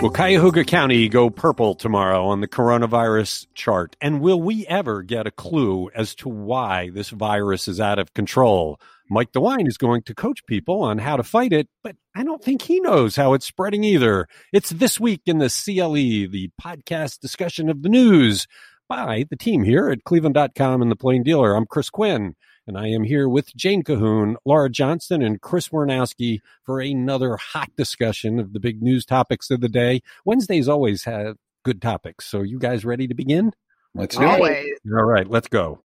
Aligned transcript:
Will 0.00 0.08
Cuyahoga 0.10 0.64
County 0.64 1.10
go 1.10 1.28
purple 1.28 1.74
tomorrow 1.74 2.24
on 2.24 2.40
the 2.40 2.48
coronavirus 2.48 3.46
chart? 3.52 3.96
And 4.00 4.22
will 4.22 4.40
we 4.40 4.66
ever 4.66 5.02
get 5.02 5.26
a 5.26 5.30
clue 5.30 5.90
as 5.94 6.14
to 6.16 6.28
why 6.30 6.88
this 6.88 7.10
virus 7.10 7.68
is 7.68 7.80
out 7.80 7.98
of 7.98 8.14
control? 8.14 8.80
Mike 9.10 9.30
DeWine 9.32 9.68
is 9.68 9.76
going 9.76 10.00
to 10.04 10.14
coach 10.14 10.46
people 10.46 10.80
on 10.80 10.96
how 10.96 11.18
to 11.18 11.22
fight 11.22 11.52
it, 11.52 11.68
but 11.84 11.96
I 12.14 12.24
don't 12.24 12.42
think 12.42 12.62
he 12.62 12.80
knows 12.80 13.16
how 13.16 13.34
it's 13.34 13.44
spreading 13.44 13.84
either. 13.84 14.26
It's 14.54 14.70
this 14.70 14.98
week 14.98 15.20
in 15.26 15.36
the 15.36 15.50
CLE, 15.50 15.92
the 15.92 16.50
podcast 16.58 17.20
discussion 17.20 17.68
of 17.68 17.82
the 17.82 17.90
news 17.90 18.46
by 18.88 19.26
the 19.28 19.36
team 19.36 19.64
here 19.64 19.90
at 19.90 20.04
cleveland.com 20.04 20.80
and 20.80 20.90
the 20.90 20.96
plain 20.96 21.22
dealer. 21.22 21.54
I'm 21.54 21.66
Chris 21.66 21.90
Quinn. 21.90 22.36
And 22.66 22.78
I 22.78 22.88
am 22.88 23.02
here 23.02 23.28
with 23.28 23.54
Jane 23.56 23.82
Cahoon, 23.82 24.36
Laura 24.44 24.70
Johnston, 24.70 25.22
and 25.22 25.40
Chris 25.40 25.70
Warnowski 25.70 26.40
for 26.64 26.80
another 26.80 27.36
hot 27.36 27.70
discussion 27.76 28.38
of 28.38 28.52
the 28.52 28.60
big 28.60 28.82
news 28.82 29.04
topics 29.04 29.50
of 29.50 29.60
the 29.60 29.68
day. 29.68 30.02
Wednesdays 30.24 30.68
always 30.68 31.04
have 31.04 31.36
good 31.64 31.82
topics. 31.82 32.26
So 32.26 32.42
you 32.42 32.58
guys 32.58 32.84
ready 32.84 33.08
to 33.08 33.14
begin? 33.14 33.52
Let's 33.94 34.16
do 34.16 34.22
it. 34.22 34.78
All 34.94 35.04
right, 35.04 35.28
let's 35.28 35.48
go. 35.48 35.82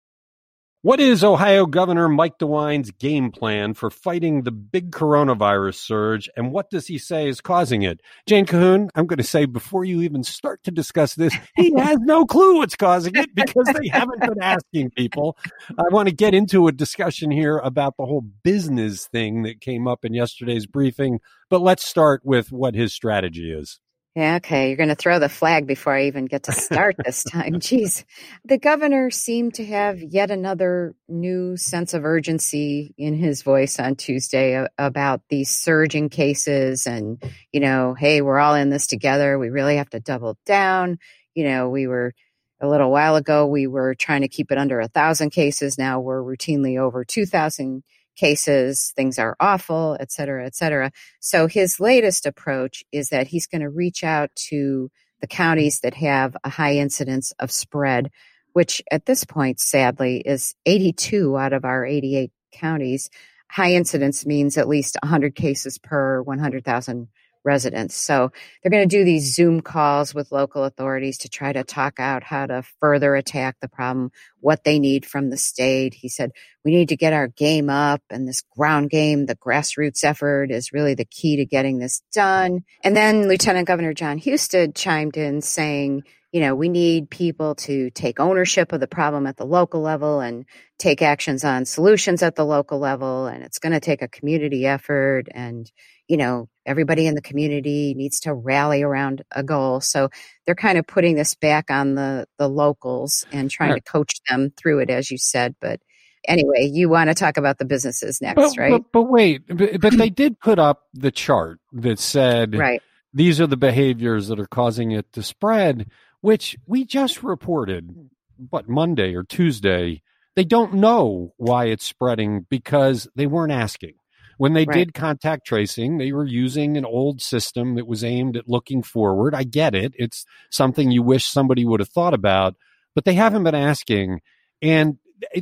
What 0.86 1.00
is 1.00 1.24
Ohio 1.24 1.66
Governor 1.66 2.08
Mike 2.08 2.38
DeWine's 2.38 2.92
game 2.92 3.32
plan 3.32 3.74
for 3.74 3.90
fighting 3.90 4.44
the 4.44 4.52
big 4.52 4.92
coronavirus 4.92 5.78
surge, 5.78 6.30
and 6.38 6.52
what 6.52 6.70
does 6.70 6.86
he 6.86 7.00
say 7.00 7.28
is 7.28 7.42
causing 7.42 7.82
it? 7.82 8.02
Jane 8.28 8.46
Cahoon, 8.46 8.90
I'm 8.94 9.08
going 9.08 9.18
to 9.18 9.24
say 9.24 9.46
before 9.46 9.84
you 9.84 10.04
even 10.04 10.24
start 10.24 10.62
to 10.66 10.70
discuss 10.70 11.16
this, 11.16 11.34
he 11.56 11.74
has 11.80 11.98
no 12.02 12.24
clue 12.28 12.58
what's 12.58 12.76
causing 12.76 13.16
it 13.16 13.34
because 13.34 13.66
they 13.74 13.88
haven't 13.88 14.20
been 14.20 14.40
asking 14.44 14.92
people. 14.92 15.40
I 15.72 15.86
want 15.90 16.08
to 16.08 16.14
get 16.14 16.36
into 16.36 16.68
a 16.68 16.72
discussion 16.72 17.32
here 17.32 17.58
about 17.58 17.98
the 17.98 18.06
whole 18.06 18.22
business 18.44 19.08
thing 19.08 19.42
that 19.42 19.62
came 19.62 19.88
up 19.88 20.06
in 20.06 20.14
yesterday's 20.14 20.68
briefing, 20.68 21.20
but 21.50 21.64
let's 21.64 21.84
start 21.84 22.22
with 22.24 22.52
what 22.52 22.76
his 22.76 22.94
strategy 22.94 23.52
is. 23.52 23.80
Yeah, 24.16 24.36
okay. 24.38 24.70
You're 24.70 24.78
going 24.78 24.88
to 24.90 24.96
throw 24.96 25.20
the 25.20 25.28
flag 25.28 25.68
before 25.68 25.94
I 25.94 26.06
even 26.06 26.26
get 26.26 26.44
to 26.44 26.54
start 26.54 26.96
this 27.04 27.22
time. 27.32 27.56
Jeez. 27.56 28.06
The 28.46 28.58
governor 28.58 29.12
seemed 29.12 29.56
to 29.56 29.66
have 29.66 30.02
yet 30.02 30.32
another 30.32 30.96
new 31.10 31.58
sense 31.58 31.94
of 31.94 32.06
urgency 32.06 32.96
in 32.98 33.14
his 33.14 33.42
voice 33.42 33.78
on 33.78 33.98
Tuesday 33.98 34.66
about 34.78 35.22
these 35.30 35.50
surging 35.50 36.08
cases 36.08 36.88
and, 36.88 37.22
you 37.52 37.60
know, 37.60 37.94
hey, 37.94 38.22
we're 38.22 38.40
all 38.40 38.56
in 38.56 38.70
this 38.70 38.88
together. 38.88 39.38
We 39.38 39.50
really 39.50 39.76
have 39.76 39.90
to 39.90 40.00
double 40.00 40.38
down. 40.46 40.98
You 41.34 41.44
know, 41.50 41.70
we 41.70 41.86
were 41.86 42.14
a 42.62 42.70
little 42.70 42.92
while 42.92 43.18
ago, 43.18 43.46
we 43.46 43.68
were 43.68 43.96
trying 43.96 44.22
to 44.22 44.30
keep 44.30 44.50
it 44.50 44.58
under 44.58 44.80
a 44.80 44.88
thousand 44.88 45.32
cases. 45.32 45.78
Now 45.78 46.00
we're 46.00 46.24
routinely 46.24 46.80
over 46.80 47.04
2,000 47.04 47.84
cases, 48.16 48.94
things 48.96 49.20
are 49.20 49.36
awful, 49.40 49.98
et 50.00 50.12
cetera, 50.12 50.46
et 50.46 50.56
cetera. 50.56 50.92
So 51.20 51.48
his 51.48 51.80
latest 51.80 52.26
approach 52.26 52.84
is 52.92 53.10
that 53.10 53.28
he's 53.28 53.48
going 53.48 53.62
to 53.62 53.70
reach 53.70 54.04
out 54.04 54.30
to 54.50 54.90
the 55.22 55.28
counties 55.28 55.80
that 55.82 55.94
have 55.96 56.36
a 56.44 56.50
high 56.50 56.76
incidence 56.76 57.32
of 57.40 57.52
spread, 57.52 58.12
which 58.54 58.82
at 58.92 59.06
this 59.06 59.24
point, 59.24 59.60
sadly, 59.60 60.18
is 60.18 60.56
82 60.66 61.38
out 61.38 61.54
of 61.54 61.66
our 61.66 61.86
88 61.86 62.32
counties. 62.52 63.10
High 63.50 63.74
incidence 63.74 64.26
means 64.26 64.58
at 64.58 64.68
least 64.68 64.98
100 65.02 65.36
cases 65.36 65.78
per 65.78 66.22
100,000 66.22 67.08
residents. 67.46 67.96
So 67.96 68.32
they're 68.62 68.72
going 68.72 68.88
to 68.88 68.98
do 68.98 69.06
these 69.06 69.34
Zoom 69.34 69.62
calls 69.62 70.14
with 70.14 70.32
local 70.32 70.64
authorities 70.64 71.20
to 71.20 71.30
try 71.30 71.54
to 71.54 71.64
talk 71.64 72.00
out 72.00 72.24
how 72.24 72.48
to 72.48 72.64
further 72.82 73.16
attack 73.16 73.58
the 73.62 73.70
problem, 73.70 74.12
what 74.40 74.64
they 74.64 74.80
need 74.80 75.06
from 75.06 75.30
the 75.30 75.38
state. 75.38 75.94
He 75.94 76.10
said, 76.10 76.32
we 76.64 76.72
need 76.72 76.90
to 76.90 76.98
get 76.98 77.14
our 77.14 77.28
game 77.28 77.70
up 77.70 78.02
and 78.10 78.28
this 78.28 78.42
ground 78.58 78.90
game, 78.90 79.28
the 79.28 79.36
grassroots 79.36 80.04
effort 80.04 80.52
is 80.52 80.74
really 80.74 80.96
the 80.96 81.06
key 81.06 81.38
to 81.38 81.46
getting 81.46 81.78
this 81.78 82.02
done. 82.12 82.64
And 82.84 82.96
then 82.96 83.28
Lieutenant 83.28 83.68
Governor 83.68 83.94
John 83.94 84.18
Husted 84.18 84.76
chimed 84.76 85.16
in 85.16 85.42
saying, 85.42 86.04
you 86.36 86.42
know, 86.42 86.54
we 86.54 86.68
need 86.68 87.10
people 87.10 87.56
to 87.56 87.90
take 87.92 88.20
ownership 88.20 88.74
of 88.74 88.82
the 88.82 88.88
problem 88.88 89.26
at 89.26 89.38
the 89.38 89.46
local 89.46 89.80
level 89.80 90.20
and 90.20 90.44
take 90.78 91.02
actions 91.02 91.46
on 91.46 91.64
solutions 91.64 92.22
at 92.22 92.36
the 92.36 92.46
local 92.46 92.78
level. 92.78 93.26
And 93.26 93.42
it's 93.42 93.58
going 93.58 93.72
to 93.72 93.80
take 93.80 94.02
a 94.02 94.10
community 94.10 94.66
effort 94.66 95.30
and, 95.32 95.72
you 96.10 96.18
know, 96.18 96.50
everybody 96.66 97.08
in 97.08 97.16
the 97.16 97.22
community 97.22 97.94
needs 97.94 98.20
to 98.20 98.34
rally 98.34 98.84
around 98.84 99.24
a 99.32 99.44
goal. 99.44 99.80
So 99.80 100.10
they're 100.46 100.56
kind 100.56 100.78
of 100.78 100.86
putting 100.86 101.16
this 101.16 101.36
back 101.36 101.72
on 101.72 101.96
the, 101.96 102.28
the 102.38 102.50
locals 102.50 103.26
and 103.32 103.50
trying 103.50 103.76
to 103.76 103.80
coach 103.80 104.20
them 104.30 104.52
through 104.58 104.80
it, 104.80 104.90
as 104.90 105.10
you 105.10 105.18
said. 105.18 105.56
But 105.62 105.80
anyway, 106.28 106.70
you 106.70 106.90
want 106.90 107.10
to 107.10 107.14
talk 107.14 107.38
about 107.38 107.60
the 107.60 107.66
businesses 107.66 108.22
next, 108.22 108.36
but, 108.36 108.58
right? 108.58 108.72
But, 108.72 108.92
but 108.92 109.04
wait, 109.04 109.44
but, 109.48 109.80
but 109.80 109.98
they 109.98 110.10
did 110.10 110.42
put 110.42 110.60
up 110.60 110.84
the 110.94 111.12
chart 111.12 111.62
that 111.72 111.98
said, 111.98 112.56
right. 112.56 112.82
these 113.14 113.40
are 113.40 113.48
the 113.48 113.56
behaviors 113.56 114.28
that 114.28 114.38
are 114.38 114.48
causing 114.48 114.92
it 114.92 115.14
to 115.14 115.24
spread, 115.24 115.90
which 116.26 116.58
we 116.66 116.84
just 116.84 117.22
reported, 117.22 118.10
but 118.40 118.68
Monday 118.68 119.14
or 119.14 119.22
Tuesday. 119.22 120.02
They 120.36 120.44
don't 120.44 120.74
know 120.74 121.34
why 121.38 121.66
it's 121.66 121.86
spreading 121.86 122.48
because 122.50 123.08
they 123.16 123.28
weren't 123.28 123.52
asking. 123.52 123.94
When 124.40 124.54
they 124.54 124.66
right. 124.66 124.74
did 124.74 124.96
contact 124.96 125.46
tracing, 125.46 126.00
they 126.00 126.12
were 126.12 126.26
using 126.26 126.78
an 126.78 126.84
old 126.84 127.22
system 127.22 127.76
that 127.76 127.86
was 127.86 128.04
aimed 128.04 128.38
at 128.38 128.50
looking 128.50 128.82
forward. 128.82 129.36
I 129.36 129.44
get 129.44 129.76
it. 129.76 129.94
It's 129.98 130.26
something 130.50 130.90
you 130.90 131.04
wish 131.04 131.28
somebody 131.28 131.64
would 131.64 131.80
have 131.80 131.90
thought 131.90 132.16
about, 132.16 132.56
but 132.96 133.06
they 133.06 133.14
haven't 133.14 133.44
been 133.44 133.54
asking. 133.54 134.22
And 134.64 134.98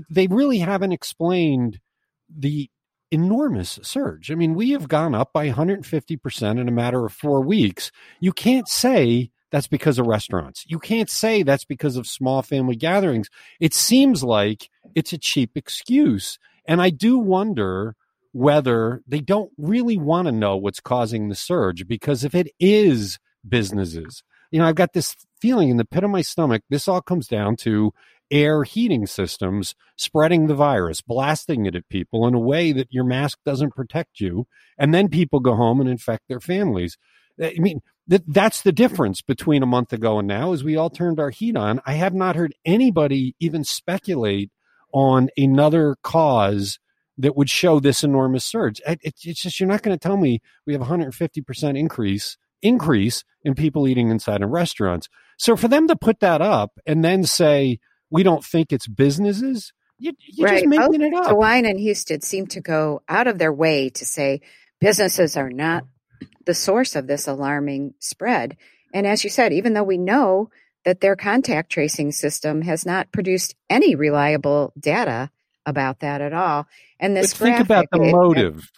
they 0.10 0.28
really 0.28 0.60
haven't 0.60 0.92
explained 0.92 1.80
the 2.30 2.70
enormous 3.10 3.80
surge. 3.84 4.32
I 4.32 4.36
mean, 4.36 4.54
we 4.54 4.72
have 4.72 4.90
gone 4.90 5.16
up 5.16 5.32
by 5.32 5.50
150% 5.50 6.60
in 6.60 6.68
a 6.68 6.72
matter 6.72 7.06
of 7.06 7.14
four 7.14 7.40
weeks. 7.40 7.90
You 8.20 8.34
can't 8.34 8.68
say 8.68 9.30
that's 9.53 9.68
because 9.68 10.00
of 10.00 10.08
restaurants. 10.08 10.66
You 10.68 10.80
can't 10.80 11.12
say 11.12 11.44
that's 11.44 11.64
because 11.64 11.96
of 11.96 12.08
small 12.08 12.41
family 12.41 12.75
gatherings. 12.75 13.30
It 13.59 13.72
seems 13.75 14.24
like 14.24 14.68
it's 14.96 15.14
a 15.14 15.18
cheap 15.19 15.52
excuse. 15.56 16.40
And 16.66 16.81
I 16.81 16.90
do 16.90 17.19
wonder 17.19 17.96
whether 18.31 19.03
they 19.08 19.19
don't 19.19 19.52
really 19.59 19.96
want 19.96 20.25
to 20.25 20.31
know 20.31 20.58
what's 20.58 20.80
causing 20.80 21.30
the 21.30 21.36
surge 21.36 21.88
because 21.88 22.24
if 22.24 22.34
it 22.34 22.47
is 22.59 23.19
businesses, 23.47 24.24
you 24.50 24.58
know, 24.58 24.66
I've 24.66 24.74
got 24.74 24.94
this 24.94 25.16
feeling 25.40 25.69
in 25.69 25.78
the 25.78 25.86
pit 25.86 26.03
of 26.03 26.09
my 26.09 26.24
stomach, 26.24 26.63
this 26.72 26.88
all 26.88 27.03
comes 27.03 27.28
down 27.28 27.56
to 27.58 27.94
air 28.31 28.63
heating 28.63 29.06
systems 29.06 29.75
spreading 29.97 30.47
the 30.47 30.56
virus, 30.56 31.02
blasting 31.02 31.68
it 31.68 31.75
at 31.75 31.88
people 31.90 32.25
in 32.25 32.34
a 32.34 32.40
way 32.40 32.72
that 32.72 32.92
your 32.92 33.03
mask 33.03 33.38
doesn't 33.46 33.75
protect 33.75 34.19
you. 34.19 34.47
And 34.80 34.96
then 34.96 35.09
people 35.09 35.40
go 35.40 35.53
home 35.53 35.80
and 35.80 35.88
infect 35.88 36.24
their 36.28 36.40
families. 36.40 36.97
I 37.40 37.53
mean, 37.59 37.81
that, 38.08 38.24
that's 38.28 38.62
the 38.62 38.72
difference 38.72 39.22
between 39.22 39.64
a 39.64 39.68
month 39.68 39.94
ago 39.94 40.19
and 40.19 40.28
now 40.28 40.52
is 40.53 40.64
we 40.64 40.75
all 40.75 40.90
turned 40.90 41.19
our 41.19 41.30
heat 41.30 41.56
on. 41.56 41.81
I 41.86 41.94
have 41.94 42.14
not 42.14 42.36
heard 42.36 42.53
anybody 42.66 43.36
even 43.40 43.64
speculate 43.64 44.52
on 44.94 45.30
another 45.38 45.96
cause 46.03 46.80
that 47.18 47.36
would 47.36 47.50
show 47.50 47.80
this 47.80 48.03
enormous 48.03 48.44
surge. 48.44 48.81
it's 48.86 49.42
just 49.42 49.59
you're 49.59 49.69
not 49.69 49.84
going 49.84 49.97
to 49.97 50.02
tell 50.02 50.18
me 50.18 50.42
we 50.66 50.74
have 50.74 50.81
150 50.81 51.42
percent 51.42 51.78
increase 51.78 52.38
increase 52.63 53.24
in 53.44 53.53
people 53.53 53.88
eating 53.88 54.09
inside 54.09 54.42
of 54.42 54.50
restaurants. 54.50 55.09
So 55.38 55.56
for 55.56 55.68
them 55.68 55.88
to 55.90 55.96
put 55.96 56.22
that 56.22 56.42
up 56.42 56.72
and 56.86 57.03
then 57.03 57.25
say 57.25 57.80
we 58.09 58.24
don't 58.24 58.44
think 58.44 58.72
it's 58.72 58.88
businesses, 58.88 59.74
you, 60.00 60.12
are 60.12 60.46
right. 60.46 60.53
just 60.56 60.68
making 60.68 60.88
Both 60.88 61.02
it 61.02 61.13
up. 61.13 61.28
DeWine 61.28 61.69
and 61.69 61.80
Husted 61.80 62.24
seem 62.24 62.47
to 62.47 62.62
go 62.62 63.02
out 63.08 63.28
of 63.28 63.38
their 63.38 63.53
way 63.53 63.90
to 63.92 64.06
say 64.06 64.42
businesses 64.80 65.38
are 65.38 65.50
not 65.50 65.84
the 66.46 66.54
source 66.54 66.96
of 66.96 67.08
this 67.08 67.28
alarming 67.28 67.94
spread. 68.00 68.58
And 68.94 69.08
as 69.08 69.24
you 69.24 69.30
said, 69.30 69.54
even 69.54 69.74
though 69.74 69.84
we 69.84 69.98
know 69.98 70.50
that 70.86 71.02
their 71.02 71.16
contact 71.16 71.72
tracing 71.72 72.12
system 72.12 72.62
has 72.62 72.86
not 72.86 73.12
produced 73.12 73.56
any 73.70 73.96
reliable 73.96 74.74
data 74.80 75.30
about 75.66 76.02
that 76.02 76.22
at 76.22 76.34
all. 76.34 76.68
And 77.00 77.16
this 77.16 77.34
but 77.34 77.46
think 77.46 77.60
about 77.60 77.88
the 77.92 78.00
motive 78.00 78.70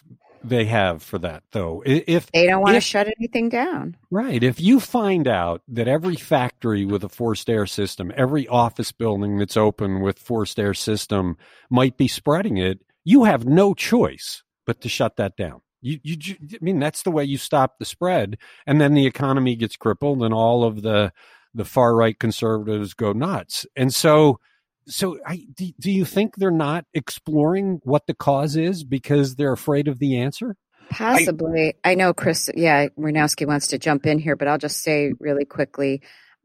they 0.42 0.66
have 0.66 1.02
for 1.02 1.18
that, 1.18 1.42
though. 1.50 1.82
If 1.84 2.30
they 2.30 2.46
don't 2.46 2.62
want 2.62 2.76
if, 2.76 2.82
to 2.82 2.88
shut 2.88 3.08
anything 3.18 3.48
down, 3.48 3.96
right? 4.10 4.42
If 4.42 4.60
you 4.60 4.78
find 4.78 5.26
out 5.26 5.62
that 5.68 5.88
every 5.88 6.14
factory 6.14 6.84
with 6.84 7.02
a 7.02 7.08
forced 7.08 7.50
air 7.50 7.66
system, 7.66 8.12
every 8.16 8.46
office 8.46 8.92
building 8.92 9.38
that's 9.38 9.56
open 9.56 10.00
with 10.00 10.18
forced 10.18 10.58
air 10.58 10.74
system 10.74 11.36
might 11.68 11.96
be 11.96 12.08
spreading 12.08 12.56
it, 12.56 12.80
you 13.04 13.24
have 13.24 13.44
no 13.44 13.74
choice 13.74 14.42
but 14.64 14.80
to 14.82 14.88
shut 14.88 15.16
that 15.16 15.36
down. 15.36 15.62
You, 15.86 16.16
you, 16.16 16.36
I 16.54 16.58
mean, 16.60 16.78
that's 16.78 17.02
the 17.02 17.10
way 17.10 17.24
you 17.24 17.38
stop 17.38 17.78
the 17.78 17.84
spread, 17.84 18.38
and 18.66 18.80
then 18.80 18.94
the 18.94 19.06
economy 19.06 19.54
gets 19.56 19.76
crippled, 19.76 20.22
and 20.22 20.34
all 20.34 20.64
of 20.64 20.82
the 20.82 21.12
the 21.54 21.64
far 21.64 21.94
right 21.94 22.18
conservatives 22.18 22.92
go 22.92 23.12
nuts, 23.12 23.66
and 23.76 23.94
so 23.94 24.40
so 24.88 25.18
I, 25.26 25.46
do, 25.54 25.70
do 25.80 25.90
you 25.90 26.04
think 26.04 26.36
they're 26.36 26.50
not 26.50 26.84
exploring 26.94 27.80
what 27.82 28.06
the 28.06 28.14
cause 28.14 28.56
is 28.56 28.84
because 28.84 29.34
they're 29.34 29.52
afraid 29.52 29.88
of 29.88 29.98
the 29.98 30.18
answer? 30.18 30.56
Possibly. 30.90 31.74
I, 31.84 31.92
I 31.92 31.94
know 31.94 32.14
Chris, 32.14 32.50
yeah, 32.54 32.86
Warnowski 32.98 33.46
wants 33.46 33.68
to 33.68 33.78
jump 33.78 34.06
in 34.06 34.18
here, 34.18 34.36
but 34.36 34.48
I'll 34.48 34.58
just 34.58 34.82
say 34.82 35.12
really 35.18 35.44
quickly. 35.44 36.02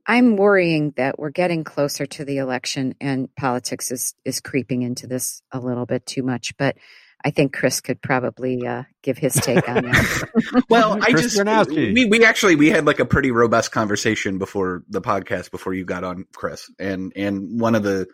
I'm 0.07 0.35
worrying 0.35 0.94
that 0.97 1.19
we're 1.19 1.29
getting 1.29 1.63
closer 1.63 2.07
to 2.07 2.25
the 2.25 2.37
election 2.37 2.95
and 2.99 3.33
politics 3.35 3.91
is, 3.91 4.15
is 4.25 4.39
creeping 4.39 4.81
into 4.81 5.05
this 5.05 5.44
a 5.51 5.59
little 5.59 5.85
bit 5.85 6.07
too 6.07 6.23
much. 6.23 6.57
But 6.57 6.75
I 7.23 7.31
think 7.31 7.53
Chris 7.53 7.81
could 7.81 8.01
probably 8.01 8.65
uh, 8.65 8.83
give 9.03 9.18
his 9.18 9.33
take 9.33 9.68
on 9.68 9.83
that. 9.83 10.63
well, 10.69 10.97
I 11.01 11.12
just 11.12 11.44
we 11.68 12.06
we 12.06 12.25
actually 12.25 12.56
we 12.56 12.69
had 12.69 12.85
like 12.85 13.00
a 13.00 13.06
pretty 13.06 13.31
robust 13.31 13.71
conversation 13.71 14.38
before 14.38 14.83
the 14.89 15.01
podcast 15.01 15.51
before 15.51 15.73
you 15.73 15.85
got 15.85 16.03
on, 16.03 16.25
Chris, 16.35 16.69
and 16.79 17.13
and 17.15 17.59
one 17.59 17.75
of 17.75 17.83
the 17.83 18.07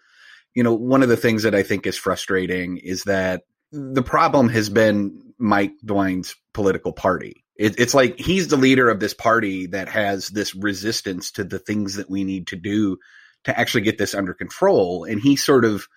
you 0.54 0.64
know 0.64 0.74
one 0.74 1.04
of 1.04 1.10
the 1.10 1.18
things 1.18 1.44
that 1.44 1.56
I 1.56 1.64
think 1.64 1.88
is 1.88 1.98
frustrating 1.98 2.78
is 2.78 3.04
that 3.04 3.44
the 3.72 4.04
problem 4.04 4.50
has 4.50 4.70
been 4.70 5.34
Mike 5.38 5.74
DeWine's 5.86 6.36
political 6.54 6.94
party. 6.94 7.44
It, 7.56 7.80
it's 7.80 7.94
like 7.94 8.20
he's 8.20 8.48
the 8.48 8.58
leader 8.58 8.90
of 8.90 9.00
this 9.00 9.14
party 9.14 9.68
that 9.68 9.90
has 9.90 10.28
this 10.30 10.54
resistance 10.54 11.32
to 11.32 11.44
the 11.44 11.60
things 11.60 11.96
that 11.96 12.10
we 12.10 12.24
need 12.24 12.48
to 12.48 12.56
do 12.56 12.98
to 13.46 13.58
actually 13.58 13.82
get 13.82 13.98
this 13.98 14.14
under 14.14 14.34
control, 14.34 15.06
and 15.06 15.22
he 15.22 15.36
sort 15.36 15.66
of 15.66 15.88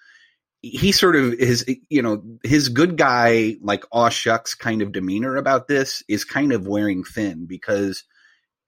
he 0.63 0.93
sort 0.93 1.17
of 1.17 1.39
his 1.39 1.65
you 1.89 2.03
know 2.03 2.23
his 2.43 2.69
good 2.69 2.97
guy 2.97 3.57
like 3.63 3.85
aw 3.93 4.09
shucks 4.09 4.55
kind 4.55 4.83
of 4.83 4.93
demeanor 4.93 5.37
about 5.37 5.69
this 5.69 6.03
is 6.09 6.25
kind 6.25 6.53
of 6.53 6.67
wearing 6.67 7.03
thin 7.03 7.47
because 7.47 8.05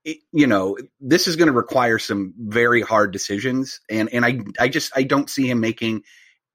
it, 0.04 0.18
you 0.32 0.46
know 0.46 0.76
this 1.00 1.28
is 1.28 1.36
going 1.36 1.48
to 1.48 1.52
require 1.52 1.98
some 1.98 2.32
very 2.38 2.80
hard 2.80 3.12
decisions 3.12 3.80
and 3.90 4.08
and 4.12 4.24
I 4.24 4.40
I 4.58 4.68
just 4.68 4.90
I 4.96 5.02
don't 5.02 5.30
see 5.30 5.48
him 5.48 5.60
making 5.60 6.02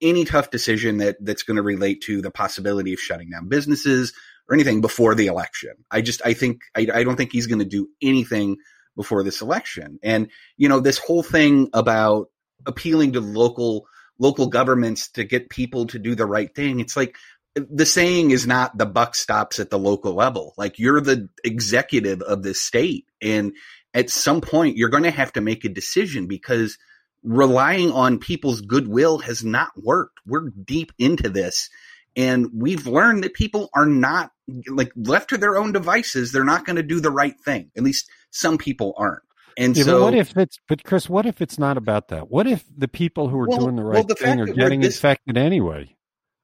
any 0.02 0.26
tough 0.26 0.52
decision 0.52 0.98
that 0.98 1.18
that's 1.22 1.44
going 1.44 1.58
to 1.58 1.64
relate 1.64 2.02
to 2.02 2.22
the 2.22 2.32
possibility 2.32 2.94
of 2.94 3.00
shutting 3.00 3.30
down 3.30 3.48
businesses 3.48 4.14
or 4.50 4.56
anything 4.56 4.82
before 4.82 5.16
the 5.16 5.28
election. 5.28 5.72
I 5.92 6.02
just 6.02 6.22
I 6.26 6.34
think 6.34 6.62
I, 6.76 6.88
I 6.94 7.04
don't 7.04 7.16
think 7.16 7.32
he's 7.32 7.48
going 7.48 7.60
to 7.60 7.66
do 7.66 7.88
anything 8.02 8.58
before 8.96 9.24
this 9.24 9.42
election. 9.42 10.00
And 10.02 10.30
you 10.58 10.68
know 10.68 10.80
this 10.80 10.98
whole 10.98 11.24
thing 11.24 11.70
about 11.74 12.30
appealing 12.66 13.14
to 13.14 13.22
local 13.22 13.88
local 14.20 14.48
governments 14.48 15.10
to 15.12 15.24
get 15.24 15.50
people 15.50 15.88
to 15.88 16.00
do 16.00 16.16
the 16.16 16.26
right 16.26 16.54
thing. 16.54 16.80
It's 16.80 16.98
like 16.98 17.16
the 17.56 17.86
saying 17.86 18.32
is 18.32 18.46
not 18.46 18.78
the 18.78 18.86
buck 18.86 19.16
stops 19.16 19.60
at 19.60 19.70
the 19.70 19.80
local 19.80 20.14
level. 20.14 20.54
Like 20.58 20.80
you're 20.80 21.02
the 21.02 21.30
executive 21.44 22.22
of 22.22 22.44
the 22.44 22.54
state. 22.54 23.06
And 23.22 23.54
at 23.94 24.10
some 24.10 24.42
point, 24.42 24.78
you're 24.78 24.90
going 24.90 25.04
to 25.04 25.12
have 25.12 25.34
to 25.34 25.42
make 25.42 25.66
a 25.66 25.70
decision 25.70 26.28
because 26.28 26.78
relying 27.24 27.92
on 27.92 28.20
people's 28.20 28.62
goodwill 28.62 29.20
has 29.20 29.44
not 29.44 29.72
worked. 29.76 30.20
We're 30.26 30.50
deep 30.50 30.92
into 31.00 31.30
this. 31.30 31.70
And 32.16 32.50
we've 32.54 32.88
learned 32.88 33.24
that 33.24 33.34
people 33.34 33.70
are 33.74 33.86
not 33.86 34.32
like 34.68 34.92
left 34.96 35.30
to 35.32 35.38
their 35.38 35.58
own 35.58 35.72
devices. 35.72 36.32
They're 36.32 36.44
not 36.44 36.66
going 36.66 36.78
to 36.78 36.84
do 36.84 37.00
the 37.00 37.12
right 37.12 37.40
thing. 37.40 37.72
At 37.76 37.84
least 37.84 38.10
some 38.32 38.58
people 38.58 38.94
aren't. 38.98 39.24
And 39.58 39.76
yeah, 39.76 39.86
so, 39.86 40.04
what 40.04 40.14
if 40.14 40.38
it's, 40.38 40.60
but 40.68 40.84
Chris, 40.84 41.10
what 41.10 41.26
if 41.26 41.42
it's 41.42 41.58
not 41.58 41.78
about 41.78 42.10
that? 42.10 42.30
What 42.30 42.46
if 42.46 42.64
the 42.78 42.88
people 42.88 43.28
who 43.28 43.40
are 43.40 43.48
well, 43.48 43.58
doing 43.58 43.76
the 43.76 43.84
right 43.84 43.96
well, 43.96 44.04
the 44.04 44.16
thing 44.16 44.40
are 44.40 44.46
getting 44.46 44.82
this, 44.82 44.96
infected 44.96 45.36
anyway? 45.36 45.96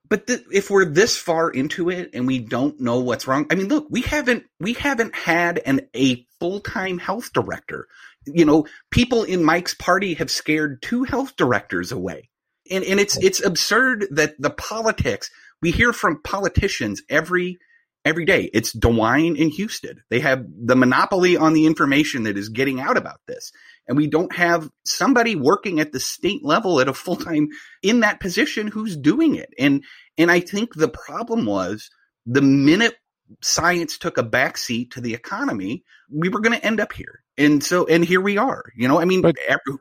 But 0.10 0.26
the, 0.26 0.44
if 0.52 0.72
we're 0.72 0.86
this 0.86 1.16
far 1.16 1.50
into 1.50 1.90
it 1.90 2.10
and 2.14 2.26
we 2.26 2.40
don't 2.40 2.80
know 2.80 3.00
what's 3.00 3.28
wrong, 3.28 3.46
I 3.52 3.56
mean, 3.56 3.68
look, 3.68 3.88
we 3.92 4.02
haven't 4.02 4.46
we 4.60 4.74
haven't 4.74 5.16
had 5.16 5.62
an 5.64 5.88
a 5.96 6.26
full 6.40 6.60
time 6.60 6.98
health 6.98 7.32
director. 7.34 7.88
You 8.26 8.46
know, 8.46 8.66
people 8.90 9.24
in 9.24 9.44
Mike's 9.44 9.76
party 9.76 10.16
have 10.16 10.32
scared 10.32 10.82
two 10.82 11.04
health 11.04 11.36
directors 11.36 11.92
away, 11.92 12.30
and 12.72 12.84
and 12.84 13.00
it's 13.00 13.18
it's 13.18 13.44
absurd 13.46 14.08
that 14.12 14.34
the 14.40 14.50
politics 14.50 15.30
we 15.62 15.70
hear 15.72 15.94
from 15.94 16.22
politicians 16.24 17.04
every 17.10 17.60
every 18.06 18.26
day. 18.26 18.50
It's 18.54 18.74
DeWine 18.74 19.42
and 19.42 19.52
Husted. 19.52 20.00
They 20.10 20.20
have 20.20 20.46
the 20.48 20.76
monopoly 20.76 21.38
on 21.38 21.54
the 21.54 21.66
information 21.66 22.24
that 22.24 22.38
is 22.38 22.50
getting 22.50 22.80
out 22.80 22.98
about 22.98 23.22
this. 23.28 23.52
And 23.88 23.98
we 23.98 24.08
don't 24.08 24.34
have 24.36 24.70
somebody 24.86 25.36
working 25.36 25.80
at 25.80 25.92
the 25.92 26.00
state 26.00 26.44
level 26.44 26.80
at 26.80 26.88
a 26.88 26.94
full 26.94 27.16
time 27.16 27.50
in 27.82 28.02
that 28.02 28.20
position 28.20 28.68
who's 28.68 28.96
doing 28.96 29.36
it. 29.36 29.54
And, 29.58 29.84
and 30.18 30.32
I 30.32 30.40
think 30.40 30.74
the 30.74 30.90
problem 30.90 31.46
was 31.46 31.90
the 32.26 32.42
minute 32.42 32.96
science 33.42 33.98
took 33.98 34.18
a 34.18 34.24
backseat 34.24 34.92
to 34.92 35.02
the 35.02 35.14
economy, 35.14 35.84
we 36.10 36.30
were 36.30 36.40
going 36.40 36.58
to 36.58 36.66
end 36.66 36.80
up 36.80 36.94
here. 36.94 37.24
And 37.38 37.64
so, 37.64 37.88
and 37.88 38.06
here 38.06 38.22
we 38.22 38.38
are. 38.38 38.64
You 38.76 38.88
know, 38.88 39.00
I 39.00 39.06
mean, 39.06 39.22
but, 39.22 39.36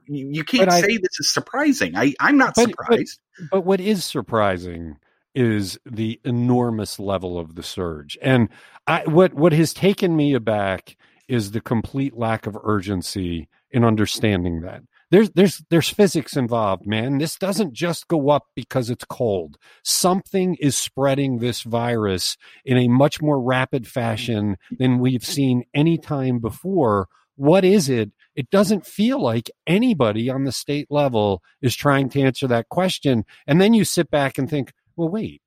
you 0.07 0.45
can't 0.45 0.73
say 0.73 0.95
I, 0.95 0.99
this 1.03 1.21
is 1.21 1.31
surprising. 1.31 1.97
I, 1.97 2.15
I'm 2.19 2.39
not 2.39 2.55
but, 2.55 2.71
surprised. 2.71 3.21
But, 3.39 3.51
but 3.51 3.61
what 3.63 3.81
is 3.81 4.05
surprising 4.05 4.97
is 5.34 5.79
the 5.84 6.20
enormous 6.25 6.99
level 6.99 7.38
of 7.38 7.55
the 7.55 7.62
surge. 7.62 8.19
And 8.23 8.49
I, 8.87 9.05
what 9.06 9.34
what 9.34 9.52
has 9.52 9.73
taken 9.73 10.17
me 10.17 10.34
aback 10.34 10.96
is 11.29 11.50
the 11.50 11.61
complete 11.61 12.17
lack 12.17 12.46
of 12.46 12.56
urgency 12.62 13.49
in 13.70 13.84
understanding 13.84 14.61
that. 14.61 14.82
There's 15.11 15.31
there's 15.31 15.62
there's 15.69 15.90
physics 15.90 16.37
involved, 16.37 16.87
man. 16.87 17.19
This 17.19 17.37
doesn't 17.37 17.75
just 17.75 18.08
go 18.08 18.31
up 18.31 18.46
because 18.55 18.88
it's 18.88 19.05
cold. 19.05 19.58
Something 19.84 20.56
is 20.58 20.75
spreading 20.76 21.38
this 21.38 21.62
virus 21.62 22.38
in 22.64 22.78
a 22.78 22.88
much 22.88 23.20
more 23.20 23.40
rapid 23.40 23.87
fashion 23.87 24.56
than 24.78 25.00
we've 25.00 25.25
seen 25.25 25.64
any 25.75 25.99
time 25.99 26.38
before. 26.38 27.08
What 27.37 27.64
is 27.64 27.90
it? 27.90 28.11
It 28.35 28.49
doesn't 28.49 28.87
feel 28.87 29.23
like 29.23 29.50
anybody 29.67 30.31
on 30.31 30.44
the 30.44 30.52
state 30.52 30.87
level 30.90 31.43
is 31.61 31.76
trying 31.76 32.08
to 32.11 32.20
answer 32.23 32.46
that 32.46 32.70
question. 32.70 33.25
And 33.46 33.61
then 33.61 33.75
you 33.75 33.85
sit 33.85 34.11
back 34.11 34.38
and 34.38 34.49
think, 34.49 34.73
well, 34.97 35.09
wait, 35.09 35.43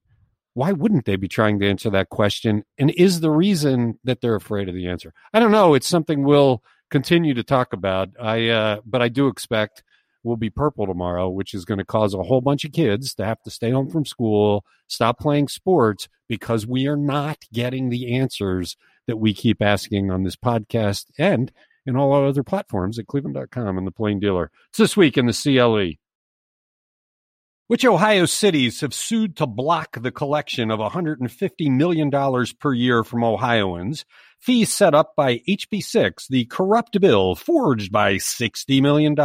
why 0.54 0.72
wouldn't 0.72 1.06
they 1.06 1.18
be 1.18 1.28
trying 1.28 1.60
to 1.60 1.70
answer 1.70 1.90
that 1.90 2.10
question? 2.10 2.64
And 2.78 2.92
is 2.92 3.20
the 3.20 3.32
reason 3.32 4.00
that 4.04 4.22
they're 4.22 4.36
afraid 4.36 4.70
of 4.70 4.76
the 4.76 4.88
answer? 4.88 5.14
I 5.34 5.40
don't 5.40 5.52
know. 5.52 5.74
It's 5.74 5.88
something 5.88 6.24
we'll 6.24 6.64
continue 6.90 7.34
to 7.34 7.44
talk 7.44 7.74
about. 7.74 8.10
I, 8.20 8.50
uh, 8.50 8.82
but 8.86 9.02
I 9.02 9.10
do 9.10 9.28
expect 9.28 9.84
we'll 10.24 10.38
be 10.38 10.50
purple 10.50 10.88
tomorrow, 10.88 11.30
which 11.30 11.54
is 11.54 11.66
going 11.66 11.78
to 11.78 11.86
cause 11.86 12.14
a 12.14 12.24
whole 12.24 12.42
bunch 12.42 12.66
of 12.66 12.72
kids 12.72 13.14
to 13.16 13.26
have 13.26 13.42
to 13.44 13.52
stay 13.52 13.72
home 13.72 13.90
from 13.90 14.06
school, 14.06 14.66
stop 14.88 15.20
playing 15.20 15.50
sports 15.50 16.08
because 16.28 16.66
we 16.66 16.88
are 16.88 16.98
not 16.98 17.46
getting 17.54 17.90
the 17.90 18.16
answers 18.16 18.78
that 19.08 19.18
we 19.18 19.34
keep 19.34 19.62
asking 19.62 20.10
on 20.10 20.24
this 20.24 20.36
podcast 20.36 21.06
and 21.18 21.52
in 21.86 21.96
all 21.96 22.14
our 22.14 22.26
other 22.26 22.44
platforms 22.44 22.98
at 22.98 23.08
cleveland.com 23.08 23.78
and 23.78 23.86
the 23.86 23.92
plain 23.92 24.20
dealer. 24.20 24.52
It's 24.70 24.80
this 24.80 24.98
week 24.98 25.18
in 25.18 25.28
the 25.28 25.34
CLE. 25.34 26.00
Which 27.68 27.84
Ohio 27.84 28.28
cities 28.28 28.82
have 28.82 28.94
sued 28.94 29.38
to 29.38 29.48
block 29.48 29.98
the 30.00 30.12
collection 30.12 30.70
of 30.70 30.80
$150 30.80 31.72
million 31.72 32.12
per 32.60 32.74
year 32.74 33.04
from 33.04 33.24
Ohioans? 33.24 34.06
Fees 34.40 34.72
set 34.72 34.94
up 34.94 35.16
by 35.16 35.40
HB6, 35.48 36.28
the 36.30 36.46
corrupt 36.46 37.02
bill 37.02 37.34
forged 37.34 37.92
by 37.92 38.18
$60 38.18 38.82
million 38.84 39.16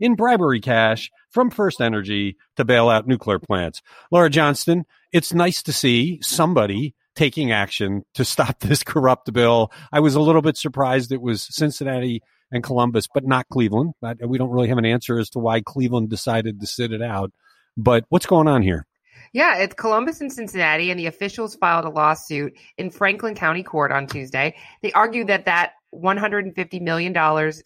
in 0.00 0.16
bribery 0.16 0.60
cash 0.60 1.08
from 1.30 1.50
First 1.50 1.80
Energy 1.80 2.36
to 2.56 2.64
bail 2.64 2.88
out 2.88 3.06
nuclear 3.06 3.38
plants. 3.38 3.80
Laura 4.10 4.28
Johnston, 4.28 4.84
it's 5.12 5.32
nice 5.32 5.62
to 5.62 5.72
see 5.72 6.18
somebody 6.20 6.96
taking 7.14 7.52
action 7.52 8.02
to 8.14 8.24
stop 8.24 8.58
this 8.60 8.82
corrupt 8.82 9.32
bill. 9.32 9.70
I 9.92 10.00
was 10.00 10.16
a 10.16 10.20
little 10.20 10.42
bit 10.42 10.56
surprised 10.56 11.12
it 11.12 11.22
was 11.22 11.46
Cincinnati 11.54 12.22
and 12.50 12.64
Columbus, 12.64 13.06
but 13.14 13.24
not 13.24 13.46
Cleveland. 13.52 13.92
We 14.26 14.38
don't 14.38 14.50
really 14.50 14.68
have 14.68 14.78
an 14.78 14.84
answer 14.84 15.20
as 15.20 15.30
to 15.30 15.38
why 15.38 15.60
Cleveland 15.60 16.10
decided 16.10 16.58
to 16.58 16.66
sit 16.66 16.92
it 16.92 17.02
out. 17.02 17.30
But 17.78 18.04
what's 18.08 18.26
going 18.26 18.48
on 18.48 18.62
here? 18.62 18.86
Yeah, 19.32 19.58
it's 19.58 19.74
Columbus 19.74 20.20
and 20.20 20.32
Cincinnati, 20.32 20.90
and 20.90 20.98
the 20.98 21.06
officials 21.06 21.54
filed 21.54 21.84
a 21.84 21.90
lawsuit 21.90 22.54
in 22.76 22.90
Franklin 22.90 23.34
County 23.34 23.62
Court 23.62 23.92
on 23.92 24.06
Tuesday. 24.06 24.56
They 24.82 24.90
argue 24.92 25.24
that 25.26 25.44
that 25.44 25.72
$150 25.94 26.80
million 26.82 27.16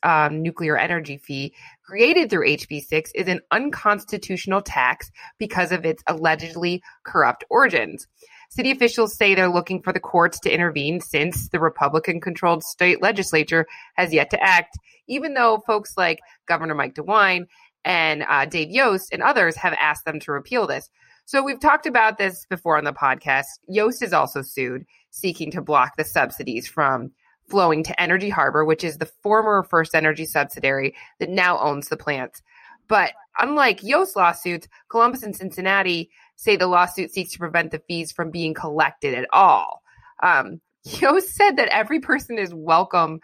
um, 0.02 0.42
nuclear 0.42 0.76
energy 0.76 1.16
fee 1.16 1.54
created 1.82 2.28
through 2.28 2.46
HB6 2.46 3.08
is 3.14 3.26
an 3.26 3.40
unconstitutional 3.50 4.60
tax 4.60 5.10
because 5.38 5.72
of 5.72 5.86
its 5.86 6.02
allegedly 6.06 6.82
corrupt 7.04 7.44
origins. 7.48 8.06
City 8.50 8.70
officials 8.70 9.16
say 9.16 9.34
they're 9.34 9.48
looking 9.48 9.80
for 9.82 9.94
the 9.94 10.00
courts 10.00 10.38
to 10.40 10.52
intervene 10.52 11.00
since 11.00 11.48
the 11.48 11.58
Republican 11.58 12.20
controlled 12.20 12.62
state 12.62 13.00
legislature 13.00 13.66
has 13.94 14.12
yet 14.12 14.28
to 14.30 14.42
act, 14.42 14.76
even 15.08 15.32
though 15.32 15.62
folks 15.66 15.96
like 15.96 16.20
Governor 16.46 16.74
Mike 16.74 16.94
DeWine 16.94 17.46
and 17.84 18.24
uh, 18.28 18.44
Dave 18.46 18.70
Yost 18.70 19.12
and 19.12 19.22
others 19.22 19.56
have 19.56 19.76
asked 19.80 20.04
them 20.04 20.20
to 20.20 20.32
repeal 20.32 20.66
this. 20.66 20.88
So 21.24 21.42
we've 21.42 21.60
talked 21.60 21.86
about 21.86 22.18
this 22.18 22.46
before 22.46 22.76
on 22.76 22.84
the 22.84 22.92
podcast. 22.92 23.46
Yost 23.68 24.02
is 24.02 24.12
also 24.12 24.42
sued, 24.42 24.84
seeking 25.10 25.50
to 25.52 25.62
block 25.62 25.96
the 25.96 26.04
subsidies 26.04 26.66
from 26.68 27.12
flowing 27.48 27.84
to 27.84 28.00
Energy 28.00 28.28
Harbor, 28.28 28.64
which 28.64 28.84
is 28.84 28.98
the 28.98 29.10
former 29.22 29.62
First 29.62 29.94
Energy 29.94 30.26
subsidiary 30.26 30.94
that 31.20 31.28
now 31.28 31.58
owns 31.58 31.88
the 31.88 31.96
plants. 31.96 32.42
But 32.88 33.12
unlike 33.38 33.82
Yost 33.82 34.16
lawsuits, 34.16 34.68
Columbus 34.88 35.22
and 35.22 35.34
Cincinnati 35.34 36.10
say 36.36 36.56
the 36.56 36.66
lawsuit 36.66 37.12
seeks 37.12 37.32
to 37.32 37.38
prevent 37.38 37.70
the 37.70 37.82
fees 37.86 38.12
from 38.12 38.30
being 38.30 38.54
collected 38.54 39.14
at 39.14 39.28
all. 39.32 39.82
Um, 40.22 40.60
Yost 40.84 41.34
said 41.34 41.56
that 41.56 41.68
every 41.68 42.00
person 42.00 42.38
is 42.38 42.52
welcome 42.52 43.20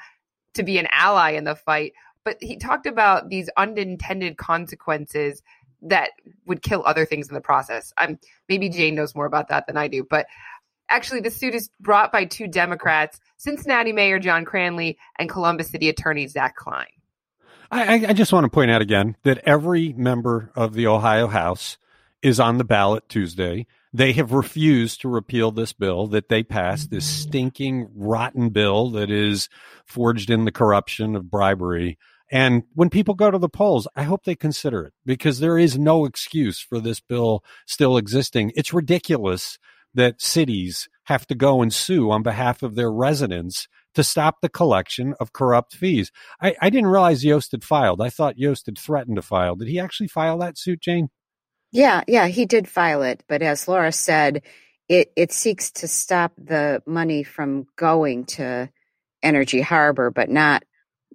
to 0.54 0.62
be 0.62 0.78
an 0.78 0.88
ally 0.92 1.32
in 1.32 1.44
the 1.44 1.56
fight, 1.56 1.92
but 2.28 2.36
he 2.42 2.58
talked 2.58 2.84
about 2.84 3.30
these 3.30 3.48
unintended 3.56 4.36
consequences 4.36 5.42
that 5.80 6.10
would 6.44 6.60
kill 6.60 6.82
other 6.84 7.06
things 7.06 7.26
in 7.26 7.34
the 7.34 7.40
process. 7.40 7.90
I'm 7.96 8.18
maybe 8.50 8.68
Jane 8.68 8.94
knows 8.94 9.14
more 9.14 9.24
about 9.24 9.48
that 9.48 9.66
than 9.66 9.78
I 9.78 9.88
do, 9.88 10.04
but 10.04 10.26
actually 10.90 11.20
the 11.20 11.30
suit 11.30 11.54
is 11.54 11.70
brought 11.80 12.12
by 12.12 12.26
two 12.26 12.46
Democrats, 12.46 13.18
Cincinnati 13.38 13.92
Mayor 13.94 14.18
John 14.18 14.44
Cranley 14.44 14.98
and 15.18 15.30
Columbus 15.30 15.70
City 15.70 15.88
Attorney 15.88 16.26
Zach 16.26 16.54
Klein. 16.54 16.88
I, 17.70 18.08
I 18.08 18.12
just 18.12 18.30
want 18.30 18.44
to 18.44 18.50
point 18.50 18.70
out 18.70 18.82
again 18.82 19.16
that 19.22 19.38
every 19.46 19.94
member 19.94 20.52
of 20.54 20.74
the 20.74 20.86
Ohio 20.86 21.28
House 21.28 21.78
is 22.20 22.38
on 22.38 22.58
the 22.58 22.64
ballot 22.64 23.08
Tuesday. 23.08 23.66
They 23.94 24.12
have 24.12 24.32
refused 24.32 25.00
to 25.00 25.08
repeal 25.08 25.50
this 25.50 25.72
bill 25.72 26.08
that 26.08 26.28
they 26.28 26.42
passed, 26.42 26.90
this 26.90 27.06
stinking, 27.06 27.88
rotten 27.94 28.50
bill 28.50 28.90
that 28.90 29.10
is 29.10 29.48
forged 29.86 30.28
in 30.28 30.44
the 30.44 30.52
corruption 30.52 31.16
of 31.16 31.30
bribery. 31.30 31.96
And 32.30 32.64
when 32.74 32.90
people 32.90 33.14
go 33.14 33.30
to 33.30 33.38
the 33.38 33.48
polls, 33.48 33.88
I 33.96 34.02
hope 34.02 34.24
they 34.24 34.36
consider 34.36 34.84
it 34.84 34.92
because 35.06 35.38
there 35.38 35.58
is 35.58 35.78
no 35.78 36.04
excuse 36.04 36.60
for 36.60 36.78
this 36.78 37.00
bill 37.00 37.42
still 37.66 37.96
existing. 37.96 38.52
It's 38.54 38.74
ridiculous 38.74 39.58
that 39.94 40.20
cities 40.20 40.88
have 41.04 41.26
to 41.26 41.34
go 41.34 41.62
and 41.62 41.72
sue 41.72 42.10
on 42.10 42.22
behalf 42.22 42.62
of 42.62 42.74
their 42.74 42.92
residents 42.92 43.66
to 43.94 44.04
stop 44.04 44.40
the 44.40 44.48
collection 44.48 45.14
of 45.18 45.32
corrupt 45.32 45.74
fees. 45.74 46.12
I, 46.40 46.54
I 46.60 46.70
didn't 46.70 46.90
realize 46.90 47.24
Yost 47.24 47.52
had 47.52 47.64
filed. 47.64 48.02
I 48.02 48.10
thought 48.10 48.38
Yost 48.38 48.66
had 48.66 48.78
threatened 48.78 49.16
to 49.16 49.22
file. 49.22 49.56
Did 49.56 49.68
he 49.68 49.80
actually 49.80 50.08
file 50.08 50.38
that 50.38 50.58
suit, 50.58 50.80
Jane? 50.80 51.08
Yeah, 51.72 52.02
yeah, 52.06 52.28
he 52.28 52.46
did 52.46 52.68
file 52.68 53.02
it. 53.02 53.24
But 53.28 53.42
as 53.42 53.66
Laura 53.66 53.92
said, 53.92 54.42
it, 54.88 55.12
it 55.16 55.32
seeks 55.32 55.70
to 55.72 55.88
stop 55.88 56.32
the 56.36 56.82
money 56.86 57.22
from 57.22 57.66
going 57.76 58.26
to 58.26 58.70
Energy 59.22 59.60
Harbor, 59.60 60.10
but 60.10 60.30
not 60.30 60.64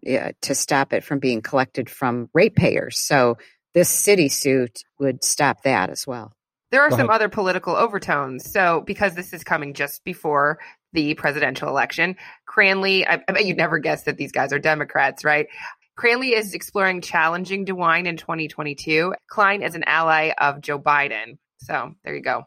Uh, 0.05 0.31
to 0.41 0.53
stop 0.53 0.91
it 0.91 1.03
from 1.03 1.19
being 1.19 1.41
collected 1.41 1.89
from 1.89 2.29
ratepayers. 2.33 2.99
So 2.99 3.37
this 3.73 3.89
city 3.89 4.27
suit 4.27 4.83
would 4.99 5.23
stop 5.23 5.63
that 5.63 5.89
as 5.89 6.05
well. 6.05 6.33
There 6.71 6.81
are 6.81 6.89
Go 6.89 6.97
some 6.97 7.09
ahead. 7.09 7.21
other 7.21 7.29
political 7.29 7.75
overtones. 7.75 8.51
So, 8.51 8.81
because 8.85 9.13
this 9.13 9.31
is 9.31 9.43
coming 9.43 9.75
just 9.75 10.03
before 10.03 10.59
the 10.91 11.13
presidential 11.13 11.69
election, 11.69 12.15
Cranley, 12.47 13.05
I, 13.05 13.21
I 13.27 13.31
bet 13.31 13.45
you'd 13.45 13.57
never 13.57 13.77
guess 13.77 14.03
that 14.03 14.17
these 14.17 14.31
guys 14.31 14.51
are 14.51 14.59
Democrats, 14.59 15.23
right? 15.23 15.47
Cranley 15.95 16.33
is 16.33 16.55
exploring 16.55 17.01
challenging 17.01 17.65
DeWine 17.65 18.07
in 18.07 18.17
2022. 18.17 19.13
Klein 19.27 19.61
is 19.61 19.75
an 19.75 19.83
ally 19.85 20.31
of 20.37 20.61
Joe 20.61 20.79
Biden. 20.79 21.37
So, 21.59 21.93
there 22.03 22.15
you 22.15 22.23
go. 22.23 22.45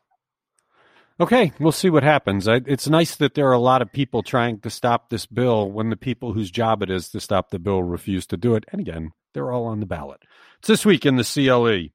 Okay, 1.18 1.52
we'll 1.58 1.72
see 1.72 1.88
what 1.88 2.02
happens. 2.02 2.46
It's 2.46 2.88
nice 2.88 3.16
that 3.16 3.34
there 3.34 3.48
are 3.48 3.54
a 3.54 3.58
lot 3.58 3.80
of 3.80 3.90
people 3.90 4.22
trying 4.22 4.60
to 4.60 4.68
stop 4.68 5.08
this 5.08 5.24
bill 5.24 5.70
when 5.70 5.88
the 5.88 5.96
people 5.96 6.34
whose 6.34 6.50
job 6.50 6.82
it 6.82 6.90
is 6.90 7.08
to 7.10 7.20
stop 7.20 7.48
the 7.48 7.58
bill 7.58 7.82
refuse 7.82 8.26
to 8.26 8.36
do 8.36 8.54
it. 8.54 8.64
And 8.70 8.82
again, 8.82 9.12
they're 9.32 9.50
all 9.50 9.64
on 9.64 9.80
the 9.80 9.86
ballot. 9.86 10.20
It's 10.58 10.68
this 10.68 10.84
week 10.84 11.06
in 11.06 11.16
the 11.16 11.24
CLE. 11.24 11.90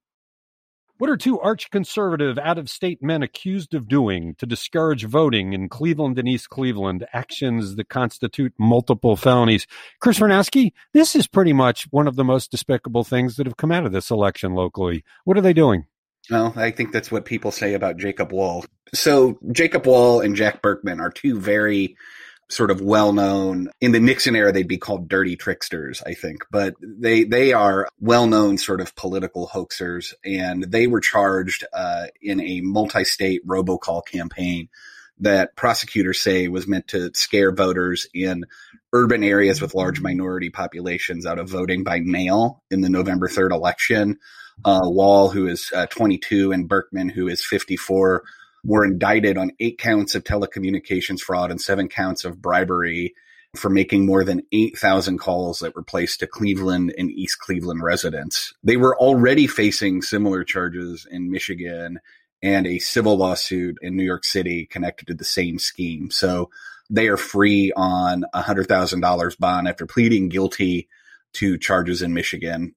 What 0.98 1.10
are 1.10 1.18
two 1.18 1.40
arch 1.40 1.70
conservative 1.70 2.40
out 2.40 2.58
of 2.58 2.70
state 2.70 3.04
men 3.04 3.22
accused 3.22 3.76
of 3.76 3.88
doing 3.88 4.36
to 4.40 4.48
discourage 4.48 5.06
voting 5.06 5.54
in 5.54 5.70
Cleveland 5.70 6.18
and 6.18 6.28
East 6.28 6.50
Cleveland, 6.50 7.06
actions 7.14 7.76
that 7.76 7.90
constitute 7.90 8.54
multiple 8.60 9.16
felonies? 9.16 9.68
Chris 10.00 10.20
Warnowski, 10.20 10.74
this 10.94 11.16
is 11.16 11.28
pretty 11.28 11.54
much 11.54 11.88
one 11.92 12.08
of 12.08 12.16
the 12.16 12.24
most 12.24 12.50
despicable 12.50 13.04
things 13.04 13.36
that 13.36 13.46
have 13.46 13.58
come 13.58 13.72
out 13.72 13.86
of 13.86 13.92
this 13.92 14.10
election 14.10 14.54
locally. 14.54 15.04
What 15.26 15.38
are 15.38 15.42
they 15.42 15.54
doing? 15.54 15.86
Well, 16.30 16.54
I 16.56 16.72
think 16.72 16.92
that's 16.92 17.12
what 17.12 17.26
people 17.26 17.52
say 17.52 17.74
about 17.74 17.98
Jacob 17.98 18.32
Wohl. 18.32 18.66
So, 18.94 19.40
Jacob 19.52 19.86
Wohl 19.86 20.22
and 20.22 20.36
Jack 20.36 20.62
Burkman 20.62 21.00
are 21.00 21.10
two 21.10 21.40
very 21.40 21.98
sort 22.50 22.70
of 22.70 22.82
well 22.82 23.14
known 23.14 23.70
in 23.80 23.94
the 23.94 24.00
Nixon 24.00 24.36
era 24.36 24.52
they'd 24.52 24.68
be 24.68 24.78
called 24.78 25.08
dirty 25.08 25.38
tricksters 25.38 26.04
I 26.06 26.14
think 26.14 26.44
but 26.52 26.74
they 26.82 27.24
they 27.24 27.54
are 27.54 27.88
well 28.02 28.28
known 28.28 28.58
sort 28.58 28.82
of 28.82 28.94
political 28.96 29.48
hoaxers 29.48 30.14
and 30.26 30.64
they 30.66 30.86
were 30.86 31.00
charged 31.00 31.64
uh, 31.72 32.08
in 32.22 32.42
a 32.42 32.60
multi-state 32.60 33.48
robocall 33.48 34.06
campaign 34.06 34.68
that 35.22 35.56
prosecutors 35.56 36.20
say 36.20 36.48
was 36.48 36.68
meant 36.68 36.90
to 36.90 37.12
scare 37.14 37.54
voters 37.54 38.08
in 38.14 38.46
urban 38.92 39.24
areas 39.24 39.62
with 39.62 39.76
large 39.76 40.02
minority 40.02 40.50
populations 40.50 41.26
out 41.26 41.40
of 41.40 41.50
voting 41.50 41.84
by 41.84 42.00
mail 42.00 42.62
in 42.70 42.82
the 42.82 42.90
November 42.90 43.28
3rd 43.28 43.52
election. 43.52 44.18
Uh, 44.64 44.82
Wohl, 44.84 45.30
who 45.30 45.48
is 45.48 45.72
uh, 45.76 45.86
22, 45.88 46.52
and 46.52 46.68
Burkman, 46.68 47.10
who 47.10 47.28
is 47.28 47.44
54, 47.44 48.24
were 48.64 48.86
indicted 48.86 49.38
on 49.38 49.52
eight 49.60 49.78
counts 49.78 50.16
of 50.16 50.24
telecommunications 50.24 51.20
fraud 51.20 51.52
and 51.52 51.60
seven 51.60 51.88
counts 51.88 52.26
of 52.26 52.42
bribery 52.42 53.16
for 53.56 53.70
making 53.70 54.06
more 54.06 54.24
than 54.24 54.44
8,000 54.52 55.18
calls 55.18 55.60
that 55.60 55.76
were 55.76 55.84
placed 55.84 56.20
to 56.20 56.28
Cleveland 56.28 56.94
and 56.98 57.12
East 57.12 57.40
Cleveland 57.40 57.84
residents. 57.84 58.54
They 58.64 58.78
were 58.78 58.98
already 58.98 59.48
facing 59.48 60.02
similar 60.02 60.44
charges 60.44 61.06
in 61.10 61.32
Michigan 61.32 62.00
and 62.42 62.66
a 62.66 62.80
civil 62.80 63.18
lawsuit 63.18 63.78
in 63.82 63.96
New 63.96 64.04
York 64.04 64.24
City 64.24 64.66
connected 64.66 65.08
to 65.08 65.14
the 65.14 65.26
same 65.26 65.60
scheme. 65.60 66.10
So 66.12 66.50
they 66.90 67.08
are 67.08 67.18
free 67.18 67.72
on 67.76 68.26
a 68.34 68.42
$100,000 68.42 69.38
bond 69.38 69.68
after 69.68 69.86
pleading 69.86 70.30
guilty 70.30 70.88
to 71.34 71.58
charges 71.58 72.02
in 72.02 72.14
Michigan 72.14 72.74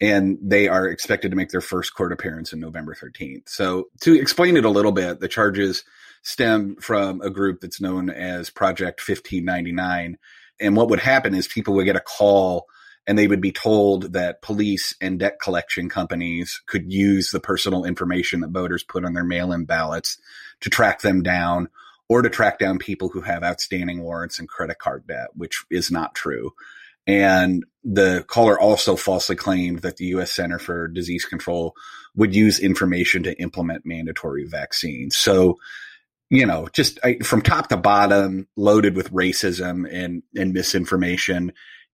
and 0.00 0.38
they 0.42 0.68
are 0.68 0.86
expected 0.86 1.30
to 1.30 1.36
make 1.36 1.50
their 1.50 1.60
first 1.60 1.94
court 1.94 2.12
appearance 2.12 2.52
in 2.52 2.60
November 2.60 2.94
13th. 2.94 3.48
So, 3.48 3.88
to 4.02 4.14
explain 4.14 4.56
it 4.56 4.64
a 4.64 4.70
little 4.70 4.92
bit, 4.92 5.20
the 5.20 5.28
charges 5.28 5.84
stem 6.22 6.76
from 6.76 7.20
a 7.20 7.30
group 7.30 7.60
that's 7.60 7.80
known 7.80 8.10
as 8.10 8.50
Project 8.50 9.00
1599. 9.00 10.18
And 10.58 10.76
what 10.76 10.88
would 10.88 11.00
happen 11.00 11.34
is 11.34 11.46
people 11.46 11.74
would 11.74 11.84
get 11.84 11.96
a 11.96 12.00
call 12.00 12.66
and 13.06 13.16
they 13.16 13.28
would 13.28 13.40
be 13.40 13.52
told 13.52 14.14
that 14.14 14.42
police 14.42 14.94
and 15.00 15.18
debt 15.18 15.38
collection 15.40 15.88
companies 15.88 16.60
could 16.66 16.92
use 16.92 17.30
the 17.30 17.40
personal 17.40 17.84
information 17.84 18.40
that 18.40 18.50
voters 18.50 18.82
put 18.82 19.04
on 19.04 19.14
their 19.14 19.24
mail 19.24 19.52
in 19.52 19.64
ballots 19.64 20.18
to 20.60 20.70
track 20.70 21.02
them 21.02 21.22
down 21.22 21.68
or 22.08 22.22
to 22.22 22.28
track 22.28 22.58
down 22.58 22.78
people 22.78 23.08
who 23.08 23.20
have 23.20 23.44
outstanding 23.44 24.02
warrants 24.02 24.38
and 24.38 24.48
credit 24.48 24.78
card 24.78 25.06
debt, 25.06 25.28
which 25.34 25.64
is 25.70 25.90
not 25.90 26.14
true. 26.14 26.52
And 27.06 27.64
the 27.84 28.24
caller 28.26 28.58
also 28.58 28.96
falsely 28.96 29.36
claimed 29.36 29.82
that 29.82 29.96
the 29.96 30.06
U.S. 30.06 30.32
Center 30.32 30.58
for 30.58 30.88
Disease 30.88 31.24
Control 31.24 31.74
would 32.16 32.34
use 32.34 32.58
information 32.58 33.22
to 33.22 33.40
implement 33.40 33.86
mandatory 33.86 34.44
vaccines. 34.44 35.16
So, 35.16 35.58
you 36.30 36.46
know, 36.46 36.68
just 36.72 36.98
I, 37.04 37.18
from 37.18 37.42
top 37.42 37.68
to 37.68 37.76
bottom, 37.76 38.48
loaded 38.56 38.96
with 38.96 39.12
racism 39.12 39.86
and, 39.90 40.24
and 40.34 40.52
misinformation. 40.52 41.52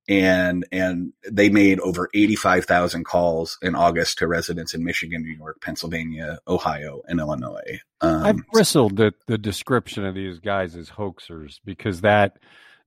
And, 0.09 0.66
and 0.73 1.12
they 1.31 1.49
made 1.49 1.78
over 1.81 2.09
85,000 2.12 3.04
calls 3.04 3.59
in 3.62 3.76
August 3.76 4.19
to 4.19 4.26
residents 4.26 4.75
in 4.75 4.83
Michigan, 4.83 5.23
New 5.23 5.37
York, 5.37 5.61
Pennsylvania, 5.61 6.38
Ohio, 6.49 7.02
and 7.07 7.21
Illinois. 7.21 7.81
Um, 8.00 8.25
I've 8.25 8.47
bristled 8.52 8.99
at 9.00 9.14
the 9.28 9.38
description 9.38 10.04
of 10.04 10.14
these 10.14 10.40
guys 10.40 10.75
as 10.75 10.90
hoaxers 10.90 11.61
because 11.64 12.00
that, 12.00 12.38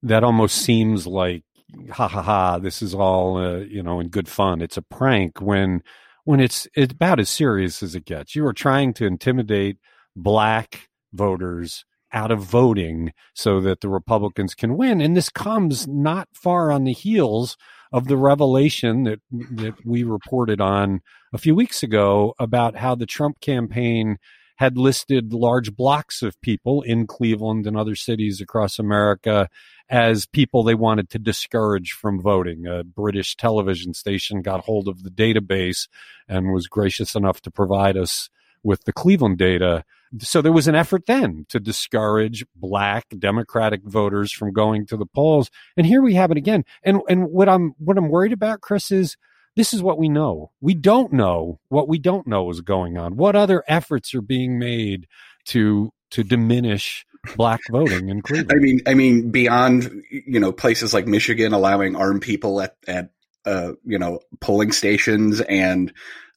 that 0.03 0.25
almost 0.25 0.58
seems 0.58 1.08
like 1.08 1.44
ha 1.91 2.07
ha 2.07 2.22
ha, 2.22 2.60
this 2.60 2.81
is 2.81 2.93
all 2.93 3.38
uh, 3.38 3.57
you 3.60 3.84
know 3.84 4.00
in 4.00 4.10
good 4.10 4.27
fun. 4.27 4.62
It's 4.62 4.77
a 4.77 4.81
prank 4.81 5.41
when 5.41 5.81
when 6.24 6.39
it's 6.39 6.67
it's 6.75 6.93
about 6.93 7.19
as 7.19 7.29
serious 7.29 7.81
as 7.84 7.95
it 7.95 8.05
gets. 8.05 8.36
You 8.36 8.45
are 8.45 8.53
trying 8.53 8.93
to 8.95 9.05
intimidate 9.05 9.77
black 10.15 10.89
voters 11.13 11.86
out 12.12 12.31
of 12.31 12.39
voting 12.39 13.12
so 13.34 13.60
that 13.62 13.81
the 13.81 13.89
Republicans 13.89 14.55
can 14.55 14.77
win, 14.77 15.01
and 15.01 15.15
this 15.15 15.29
comes 15.29 15.88
not 15.88 16.29
far 16.34 16.72
on 16.72 16.84
the 16.84 16.93
heels 16.93 17.57
of 17.91 18.07
the 18.07 18.17
revelation 18.17 19.03
that 19.03 19.19
that 19.31 19.75
we 19.86 20.03
reported 20.03 20.62
on 20.62 21.01
a 21.34 21.38
few 21.38 21.55
weeks 21.55 21.84
ago 21.84 22.34
about 22.39 22.75
how 22.75 22.95
the 22.95 23.05
Trump 23.05 23.39
campaign 23.41 24.17
had 24.55 24.77
listed 24.77 25.33
large 25.33 25.75
blocks 25.75 26.21
of 26.21 26.39
people 26.41 26.81
in 26.81 27.07
Cleveland 27.07 27.67
and 27.67 27.77
other 27.77 27.95
cities 27.95 28.41
across 28.41 28.79
America 28.79 29.50
as 29.89 30.25
people 30.25 30.63
they 30.63 30.75
wanted 30.75 31.09
to 31.09 31.19
discourage 31.19 31.91
from 31.91 32.21
voting. 32.21 32.65
A 32.65 32.83
British 32.83 33.35
television 33.35 33.93
station 33.93 34.41
got 34.41 34.65
hold 34.65 34.88
of 34.88 35.03
the 35.03 35.09
database 35.09 35.88
and 36.27 36.53
was 36.53 36.67
gracious 36.67 37.15
enough 37.15 37.41
to 37.41 37.51
provide 37.51 37.97
us 37.97 38.29
with 38.63 38.85
the 38.85 38.93
Cleveland 38.93 39.38
data. 39.38 39.83
So 40.19 40.41
there 40.41 40.51
was 40.51 40.67
an 40.67 40.75
effort 40.75 41.05
then 41.05 41.45
to 41.50 41.59
discourage 41.59 42.45
black 42.55 43.05
Democratic 43.19 43.83
voters 43.83 44.31
from 44.31 44.53
going 44.53 44.88
to 44.88 44.97
the 44.97 45.05
polls. 45.05 45.51
And 45.77 45.85
here 45.85 46.01
we 46.01 46.15
have 46.15 46.31
it 46.31 46.38
again. 46.38 46.65
And 46.83 47.01
and 47.07 47.29
what 47.29 47.47
I'm 47.47 47.75
what 47.77 47.97
I'm 47.97 48.09
worried 48.09 48.33
about, 48.33 48.62
Chris, 48.62 48.91
is 48.91 49.17
this 49.55 49.74
is 49.74 49.81
what 49.81 49.97
we 49.97 50.09
know. 50.09 50.51
We 50.62 50.74
don't 50.74 51.13
know 51.13 51.59
what 51.69 51.88
we 51.88 51.97
don't 51.97 52.27
know 52.27 52.50
is 52.50 52.62
going 52.62 52.97
on. 52.97 53.15
What 53.15 53.35
other 53.35 53.63
efforts 53.67 54.13
are 54.13 54.21
being 54.21 54.59
made 54.59 55.07
to 55.45 55.91
to 56.12 56.24
diminish 56.24 57.05
black 57.35 57.62
voting 57.71 58.09
in 58.09 58.21
Cleveland. 58.24 58.51
I 58.51 58.62
mean, 58.62 58.81
I 58.88 58.93
mean, 58.93 59.31
beyond 59.31 60.03
you 60.09 60.39
know 60.39 60.51
places 60.51 60.93
like 60.93 61.07
Michigan 61.07 61.53
allowing 61.53 61.95
armed 61.95 62.21
people 62.21 62.62
at 62.62 62.75
at 62.88 63.09
uh, 63.45 63.74
you 63.85 64.00
know 64.00 64.19
polling 64.39 64.71
stations 64.71 65.41
and 65.41 65.93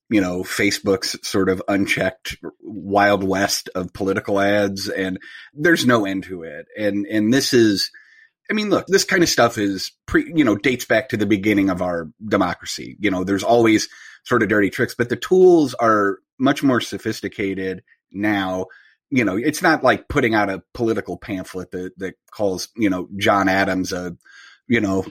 you 0.09 0.21
know 0.21 0.43
Facebook's 0.43 1.17
sort 1.27 1.49
of 1.49 1.63
unchecked 1.69 2.37
wild 2.61 3.25
west 3.25 3.69
of 3.75 3.93
political 3.93 4.41
ads, 4.41 4.89
and 4.89 5.19
there's 5.55 5.87
no 5.87 6.05
end 6.05 6.25
to 6.25 6.43
it. 6.43 6.67
And 6.77 7.07
and 7.07 7.33
this 7.33 7.53
is. 7.53 7.91
I 8.51 8.55
mean, 8.55 8.71
look, 8.71 8.87
this 8.87 9.05
kind 9.05 9.23
of 9.23 9.29
stuff 9.29 9.59
is 9.59 9.93
pre, 10.07 10.31
you 10.35 10.45
know, 10.45 10.57
dates 10.57 10.85
back 10.85 11.11
to 11.11 11.17
the 11.17 11.27
beginning 11.27 11.71
of 11.71 11.83
our 11.83 12.09
democracy. 12.27 12.97
You 12.99 13.11
know, 13.11 13.25
there's 13.25 13.45
always 13.45 13.89
sort 14.25 14.43
of 14.43 14.49
dirty 14.49 14.71
tricks, 14.71 14.95
but 14.97 15.09
the 15.09 15.17
tools 15.17 15.75
are 15.75 16.19
much 16.39 16.63
more 16.63 16.81
sophisticated 16.81 17.83
now 18.13 18.67
you 19.11 19.25
know, 19.25 19.37
it's 19.37 19.63
not 19.63 19.83
like 19.83 20.09
putting 20.09 20.35
out 20.35 20.51
a 20.51 20.63
political 20.75 21.17
pamphlet 21.17 21.71
that, 21.71 21.99
that 21.99 22.15
calls, 22.31 22.69
you 22.77 22.91
know, 22.91 23.09
John 23.17 23.49
Adams 23.49 23.93
a, 23.93 24.17
you 24.67 24.81
know, 24.81 25.07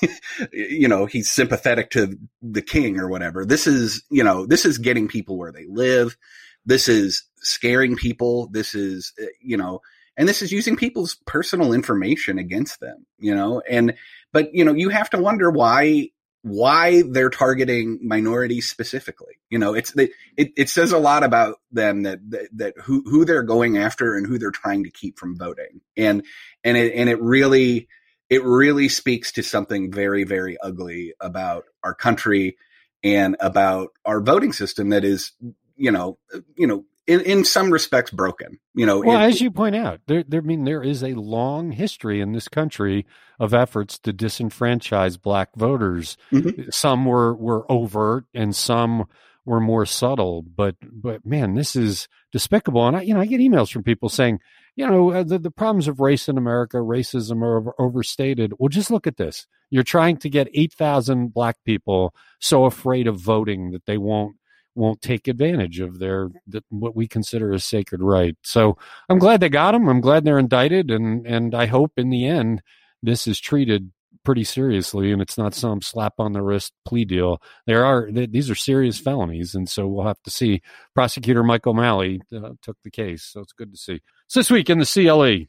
you 0.52 0.88
know, 0.88 1.06
he's 1.06 1.30
sympathetic 1.30 1.90
to 1.90 2.18
the 2.40 2.62
king 2.62 2.98
or 2.98 3.08
whatever. 3.08 3.44
This 3.44 3.66
is, 3.66 4.02
you 4.10 4.24
know, 4.24 4.46
this 4.46 4.64
is 4.64 4.78
getting 4.78 5.06
people 5.06 5.36
where 5.36 5.52
they 5.52 5.66
live. 5.68 6.16
this 6.64 6.88
is 6.88 7.24
scaring 7.42 7.96
people. 7.96 8.48
This 8.52 8.74
is, 8.74 9.12
uh, 9.20 9.26
you 9.40 9.56
know, 9.56 9.80
and 10.16 10.28
this 10.28 10.42
is 10.42 10.52
using 10.52 10.76
people's 10.76 11.16
personal 11.26 11.72
information 11.72 12.38
against 12.38 12.80
them, 12.80 13.06
you 13.18 13.34
know, 13.34 13.62
and, 13.68 13.94
but, 14.32 14.54
you 14.54 14.64
know, 14.64 14.74
you 14.74 14.88
have 14.90 15.10
to 15.10 15.18
wonder 15.18 15.50
why 15.50 16.10
why 16.42 17.02
they're 17.02 17.30
targeting 17.30 18.00
minorities 18.02 18.68
specifically. 18.68 19.34
You 19.48 19.58
know, 19.58 19.74
it's 19.74 19.94
it, 19.96 20.10
it 20.36 20.68
says 20.68 20.90
a 20.90 20.98
lot 20.98 21.22
about 21.22 21.60
them 21.70 22.02
that, 22.02 22.18
that, 22.30 22.48
that 22.54 22.74
who 22.82 23.02
who 23.06 23.24
they're 23.24 23.44
going 23.44 23.78
after 23.78 24.16
and 24.16 24.26
who 24.26 24.38
they're 24.38 24.50
trying 24.50 24.84
to 24.84 24.90
keep 24.90 25.18
from 25.18 25.38
voting. 25.38 25.80
And 25.96 26.24
and 26.64 26.76
it 26.76 26.94
and 26.94 27.08
it 27.08 27.20
really 27.22 27.88
it 28.28 28.42
really 28.42 28.88
speaks 28.88 29.32
to 29.32 29.42
something 29.42 29.92
very 29.92 30.24
very 30.24 30.58
ugly 30.60 31.14
about 31.20 31.64
our 31.84 31.94
country 31.94 32.56
and 33.04 33.36
about 33.38 33.90
our 34.04 34.20
voting 34.20 34.52
system 34.52 34.88
that 34.90 35.04
is 35.04 35.32
you 35.76 35.92
know 35.92 36.18
you 36.56 36.66
know 36.66 36.84
in, 37.06 37.20
in 37.20 37.44
some 37.44 37.70
respects 37.70 38.10
broken. 38.10 38.58
You 38.74 38.86
know, 38.86 39.00
well, 39.00 39.18
as 39.18 39.40
you 39.40 39.50
point 39.50 39.76
out, 39.76 40.00
there, 40.06 40.24
there, 40.26 40.40
I 40.40 40.44
mean, 40.44 40.64
there 40.64 40.82
is 40.82 41.02
a 41.02 41.14
long 41.14 41.72
history 41.72 42.20
in 42.20 42.32
this 42.32 42.48
country 42.48 43.06
of 43.38 43.52
efforts 43.52 43.98
to 44.00 44.12
disenfranchise 44.12 45.20
black 45.20 45.50
voters. 45.56 46.16
Mm-hmm. 46.32 46.70
Some 46.70 47.04
were 47.04 47.34
were 47.34 47.70
overt, 47.70 48.24
and 48.34 48.54
some 48.54 49.06
were 49.44 49.60
more 49.60 49.86
subtle. 49.86 50.42
But 50.42 50.76
but 50.82 51.26
man, 51.26 51.54
this 51.54 51.74
is 51.76 52.08
despicable. 52.30 52.86
And 52.86 52.96
I, 52.96 53.02
you 53.02 53.14
know, 53.14 53.20
I 53.20 53.26
get 53.26 53.40
emails 53.40 53.72
from 53.72 53.82
people 53.82 54.08
saying, 54.08 54.40
you 54.76 54.86
know, 54.86 55.12
uh, 55.12 55.22
the, 55.22 55.38
the 55.38 55.50
problems 55.50 55.88
of 55.88 56.00
race 56.00 56.28
in 56.28 56.38
America, 56.38 56.78
racism 56.78 57.42
are 57.42 57.74
overstated. 57.80 58.54
Well, 58.58 58.68
just 58.68 58.90
look 58.90 59.06
at 59.06 59.16
this. 59.16 59.46
You're 59.70 59.82
trying 59.82 60.18
to 60.18 60.30
get 60.30 60.48
8,000 60.52 61.32
black 61.32 61.56
people 61.64 62.14
so 62.40 62.64
afraid 62.64 63.06
of 63.06 63.16
voting 63.16 63.70
that 63.72 63.86
they 63.86 63.98
won't 63.98 64.36
won't 64.74 65.02
take 65.02 65.28
advantage 65.28 65.80
of 65.80 65.98
their 65.98 66.30
the, 66.46 66.62
what 66.70 66.96
we 66.96 67.06
consider 67.06 67.52
a 67.52 67.58
sacred 67.58 68.02
right. 68.02 68.36
So 68.42 68.78
I'm 69.08 69.18
glad 69.18 69.40
they 69.40 69.48
got 69.48 69.72
them. 69.72 69.88
I'm 69.88 70.00
glad 70.00 70.24
they're 70.24 70.38
indicted, 70.38 70.90
and 70.90 71.26
and 71.26 71.54
I 71.54 71.66
hope 71.66 71.92
in 71.96 72.10
the 72.10 72.26
end 72.26 72.62
this 73.02 73.26
is 73.26 73.40
treated 73.40 73.90
pretty 74.24 74.44
seriously 74.44 75.10
and 75.10 75.20
it's 75.20 75.36
not 75.36 75.54
some 75.54 75.82
slap 75.82 76.14
on 76.18 76.32
the 76.32 76.42
wrist 76.42 76.72
plea 76.84 77.04
deal. 77.04 77.42
There 77.66 77.84
are 77.84 78.10
these 78.10 78.50
are 78.50 78.54
serious 78.54 78.98
felonies, 78.98 79.54
and 79.54 79.68
so 79.68 79.86
we'll 79.86 80.06
have 80.06 80.22
to 80.22 80.30
see. 80.30 80.62
Prosecutor 80.94 81.42
Michael 81.42 81.72
O'Malley 81.72 82.20
uh, 82.34 82.50
took 82.62 82.76
the 82.84 82.90
case, 82.90 83.24
so 83.24 83.40
it's 83.40 83.52
good 83.52 83.72
to 83.72 83.78
see. 83.78 84.00
So 84.28 84.40
this 84.40 84.50
week 84.50 84.70
in 84.70 84.78
the 84.78 84.86
CLE. 84.86 85.48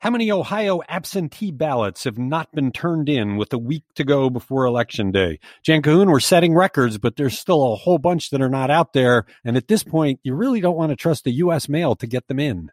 How 0.00 0.08
many 0.08 0.32
Ohio 0.32 0.80
absentee 0.88 1.50
ballots 1.50 2.04
have 2.04 2.16
not 2.16 2.50
been 2.52 2.72
turned 2.72 3.10
in 3.10 3.36
with 3.36 3.52
a 3.52 3.58
week 3.58 3.84
to 3.96 4.04
go 4.04 4.30
before 4.30 4.64
Election 4.64 5.10
Day? 5.12 5.40
Jane 5.62 5.82
Cahoon, 5.82 6.10
we're 6.10 6.20
setting 6.20 6.54
records, 6.54 6.96
but 6.96 7.16
there's 7.16 7.38
still 7.38 7.74
a 7.74 7.76
whole 7.76 7.98
bunch 7.98 8.30
that 8.30 8.40
are 8.40 8.48
not 8.48 8.70
out 8.70 8.94
there. 8.94 9.26
And 9.44 9.58
at 9.58 9.68
this 9.68 9.84
point, 9.84 10.18
you 10.22 10.34
really 10.34 10.62
don't 10.62 10.76
want 10.76 10.88
to 10.88 10.96
trust 10.96 11.24
the 11.24 11.32
U.S. 11.32 11.68
mail 11.68 11.96
to 11.96 12.06
get 12.06 12.28
them 12.28 12.40
in. 12.40 12.70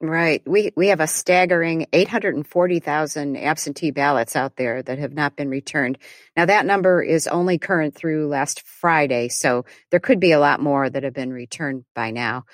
Right. 0.00 0.40
We 0.46 0.70
we 0.76 0.86
have 0.88 1.00
a 1.00 1.08
staggering 1.08 1.86
840,000 1.92 3.36
absentee 3.36 3.90
ballots 3.90 4.36
out 4.36 4.54
there 4.54 4.80
that 4.80 5.00
have 5.00 5.12
not 5.12 5.34
been 5.34 5.48
returned. 5.48 5.98
Now 6.36 6.46
that 6.46 6.64
number 6.64 7.02
is 7.02 7.26
only 7.26 7.58
current 7.58 7.96
through 7.96 8.28
last 8.28 8.60
Friday, 8.60 9.30
so 9.30 9.64
there 9.90 9.98
could 9.98 10.20
be 10.20 10.30
a 10.30 10.38
lot 10.38 10.62
more 10.62 10.88
that 10.88 11.02
have 11.02 11.14
been 11.14 11.32
returned 11.32 11.84
by 11.96 12.12
now. 12.12 12.44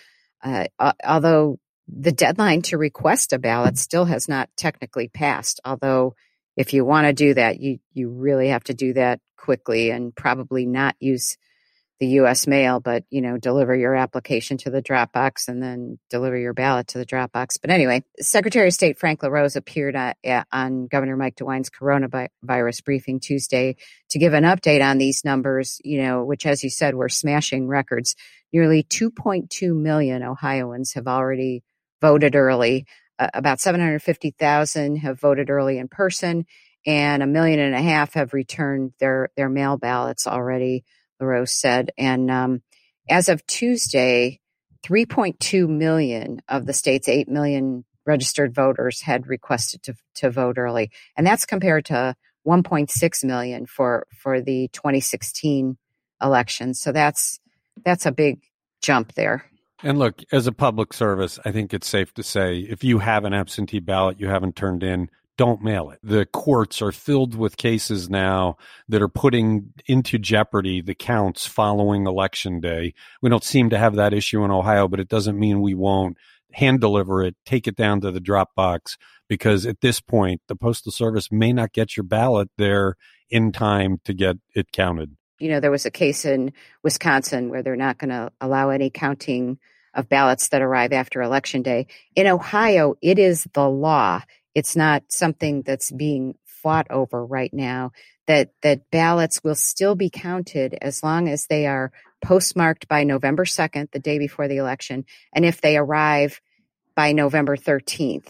Uh, 0.42 0.64
although 1.06 1.58
the 1.88 2.12
deadline 2.12 2.62
to 2.62 2.78
request 2.78 3.32
a 3.32 3.38
ballot 3.38 3.78
still 3.78 4.06
has 4.06 4.28
not 4.28 4.48
technically 4.56 5.08
passed. 5.08 5.60
Although, 5.64 6.14
if 6.56 6.72
you 6.72 6.84
want 6.84 7.06
to 7.06 7.12
do 7.12 7.34
that, 7.34 7.60
you 7.60 7.78
you 7.92 8.10
really 8.10 8.48
have 8.48 8.64
to 8.64 8.74
do 8.74 8.94
that 8.94 9.20
quickly 9.36 9.90
and 9.90 10.14
probably 10.14 10.66
not 10.66 10.96
use 11.00 11.36
the 12.00 12.06
U.S. 12.06 12.46
mail, 12.46 12.80
but 12.80 13.04
you 13.10 13.20
know, 13.20 13.38
deliver 13.38 13.74
your 13.74 13.94
application 13.94 14.56
to 14.58 14.70
the 14.70 14.82
drop 14.82 15.12
box 15.12 15.46
and 15.46 15.62
then 15.62 15.98
deliver 16.10 16.36
your 16.36 16.52
ballot 16.52 16.88
to 16.88 16.98
the 16.98 17.04
drop 17.04 17.32
box. 17.32 17.56
But 17.56 17.70
anyway, 17.70 18.04
Secretary 18.20 18.66
of 18.66 18.74
State 18.74 18.98
Frank 18.98 19.22
LaRose 19.22 19.54
appeared 19.54 19.94
uh, 19.94 20.14
on, 20.24 20.44
on 20.50 20.86
Governor 20.88 21.16
Mike 21.16 21.36
DeWine's 21.36 21.70
coronavirus 21.70 22.84
briefing 22.84 23.20
Tuesday 23.20 23.76
to 24.10 24.18
give 24.18 24.32
an 24.32 24.44
update 24.44 24.82
on 24.82 24.98
these 24.98 25.24
numbers. 25.24 25.80
You 25.84 26.02
know, 26.02 26.24
which, 26.24 26.46
as 26.46 26.64
you 26.64 26.70
said, 26.70 26.94
were 26.94 27.08
smashing 27.08 27.68
records. 27.68 28.16
Nearly 28.52 28.84
2.2 28.84 29.74
million 29.74 30.22
Ohioans 30.22 30.92
have 30.94 31.06
already 31.06 31.62
voted 32.04 32.36
early. 32.36 32.86
Uh, 33.18 33.28
about 33.32 33.60
750,000 33.60 34.96
have 34.96 35.18
voted 35.18 35.48
early 35.48 35.78
in 35.78 35.88
person, 35.88 36.44
and 36.84 37.22
a 37.22 37.26
million 37.26 37.58
and 37.60 37.74
a 37.74 37.80
half 37.80 38.12
have 38.12 38.34
returned 38.34 38.92
their, 39.00 39.30
their 39.38 39.48
mail 39.48 39.78
ballots 39.78 40.26
already, 40.26 40.84
LaRose 41.18 41.50
said. 41.50 41.92
And 41.96 42.30
um, 42.30 42.62
as 43.08 43.30
of 43.30 43.46
Tuesday, 43.46 44.38
3.2 44.84 45.66
million 45.66 46.42
of 46.46 46.66
the 46.66 46.74
state's 46.74 47.08
8 47.08 47.26
million 47.26 47.86
registered 48.04 48.54
voters 48.54 49.00
had 49.00 49.26
requested 49.26 49.82
to, 49.84 49.94
to 50.16 50.30
vote 50.30 50.58
early. 50.58 50.90
And 51.16 51.26
that's 51.26 51.46
compared 51.46 51.86
to 51.86 52.14
1.6 52.46 53.24
million 53.24 53.64
for, 53.64 54.06
for 54.14 54.42
the 54.42 54.68
2016 54.74 55.78
election. 56.20 56.74
So 56.74 56.92
that's, 56.92 57.40
that's 57.82 58.04
a 58.04 58.12
big 58.12 58.42
jump 58.82 59.14
there. 59.14 59.46
And 59.84 59.98
look, 59.98 60.22
as 60.32 60.46
a 60.46 60.52
public 60.52 60.94
service, 60.94 61.38
I 61.44 61.52
think 61.52 61.74
it's 61.74 61.86
safe 61.86 62.14
to 62.14 62.22
say 62.22 62.60
if 62.60 62.82
you 62.82 63.00
have 63.00 63.26
an 63.26 63.34
absentee 63.34 63.80
ballot 63.80 64.18
you 64.18 64.28
haven't 64.28 64.56
turned 64.56 64.82
in, 64.82 65.10
don't 65.36 65.62
mail 65.62 65.90
it. 65.90 65.98
The 66.02 66.24
courts 66.24 66.80
are 66.80 66.90
filled 66.90 67.34
with 67.34 67.58
cases 67.58 68.08
now 68.08 68.56
that 68.88 69.02
are 69.02 69.08
putting 69.08 69.74
into 69.86 70.16
jeopardy 70.16 70.80
the 70.80 70.94
counts 70.94 71.46
following 71.46 72.06
election 72.06 72.60
day. 72.60 72.94
We 73.20 73.28
don't 73.28 73.44
seem 73.44 73.68
to 73.70 73.78
have 73.78 73.94
that 73.96 74.14
issue 74.14 74.42
in 74.42 74.50
Ohio, 74.50 74.88
but 74.88 75.00
it 75.00 75.08
doesn't 75.08 75.38
mean 75.38 75.60
we 75.60 75.74
won't 75.74 76.16
hand 76.54 76.80
deliver 76.80 77.22
it, 77.22 77.36
take 77.44 77.66
it 77.66 77.76
down 77.76 78.00
to 78.00 78.10
the 78.10 78.20
drop 78.20 78.54
box, 78.54 78.96
because 79.28 79.66
at 79.66 79.82
this 79.82 80.00
point, 80.00 80.40
the 80.48 80.56
Postal 80.56 80.92
Service 80.92 81.30
may 81.30 81.52
not 81.52 81.74
get 81.74 81.94
your 81.94 82.04
ballot 82.04 82.48
there 82.56 82.94
in 83.28 83.52
time 83.52 84.00
to 84.06 84.14
get 84.14 84.36
it 84.54 84.72
counted. 84.72 85.14
You 85.40 85.50
know, 85.50 85.60
there 85.60 85.70
was 85.70 85.84
a 85.84 85.90
case 85.90 86.24
in 86.24 86.54
Wisconsin 86.82 87.50
where 87.50 87.62
they're 87.62 87.76
not 87.76 87.98
going 87.98 88.10
to 88.10 88.32
allow 88.40 88.70
any 88.70 88.88
counting 88.88 89.58
of 89.94 90.08
ballots 90.08 90.48
that 90.48 90.62
arrive 90.62 90.92
after 90.92 91.22
election 91.22 91.62
day. 91.62 91.86
In 92.14 92.26
Ohio, 92.26 92.94
it 93.00 93.18
is 93.18 93.46
the 93.54 93.68
law. 93.68 94.22
It's 94.54 94.76
not 94.76 95.04
something 95.08 95.62
that's 95.62 95.90
being 95.90 96.36
fought 96.44 96.86
over 96.90 97.24
right 97.24 97.52
now 97.52 97.92
that 98.26 98.50
that 98.62 98.90
ballots 98.90 99.44
will 99.44 99.54
still 99.54 99.94
be 99.94 100.10
counted 100.10 100.76
as 100.80 101.02
long 101.02 101.28
as 101.28 101.46
they 101.46 101.66
are 101.66 101.92
postmarked 102.24 102.88
by 102.88 103.04
November 103.04 103.44
2nd, 103.44 103.90
the 103.90 103.98
day 103.98 104.18
before 104.18 104.48
the 104.48 104.56
election, 104.56 105.04
and 105.32 105.44
if 105.44 105.60
they 105.60 105.76
arrive 105.76 106.40
by 106.96 107.12
November 107.12 107.56
13th. 107.56 108.28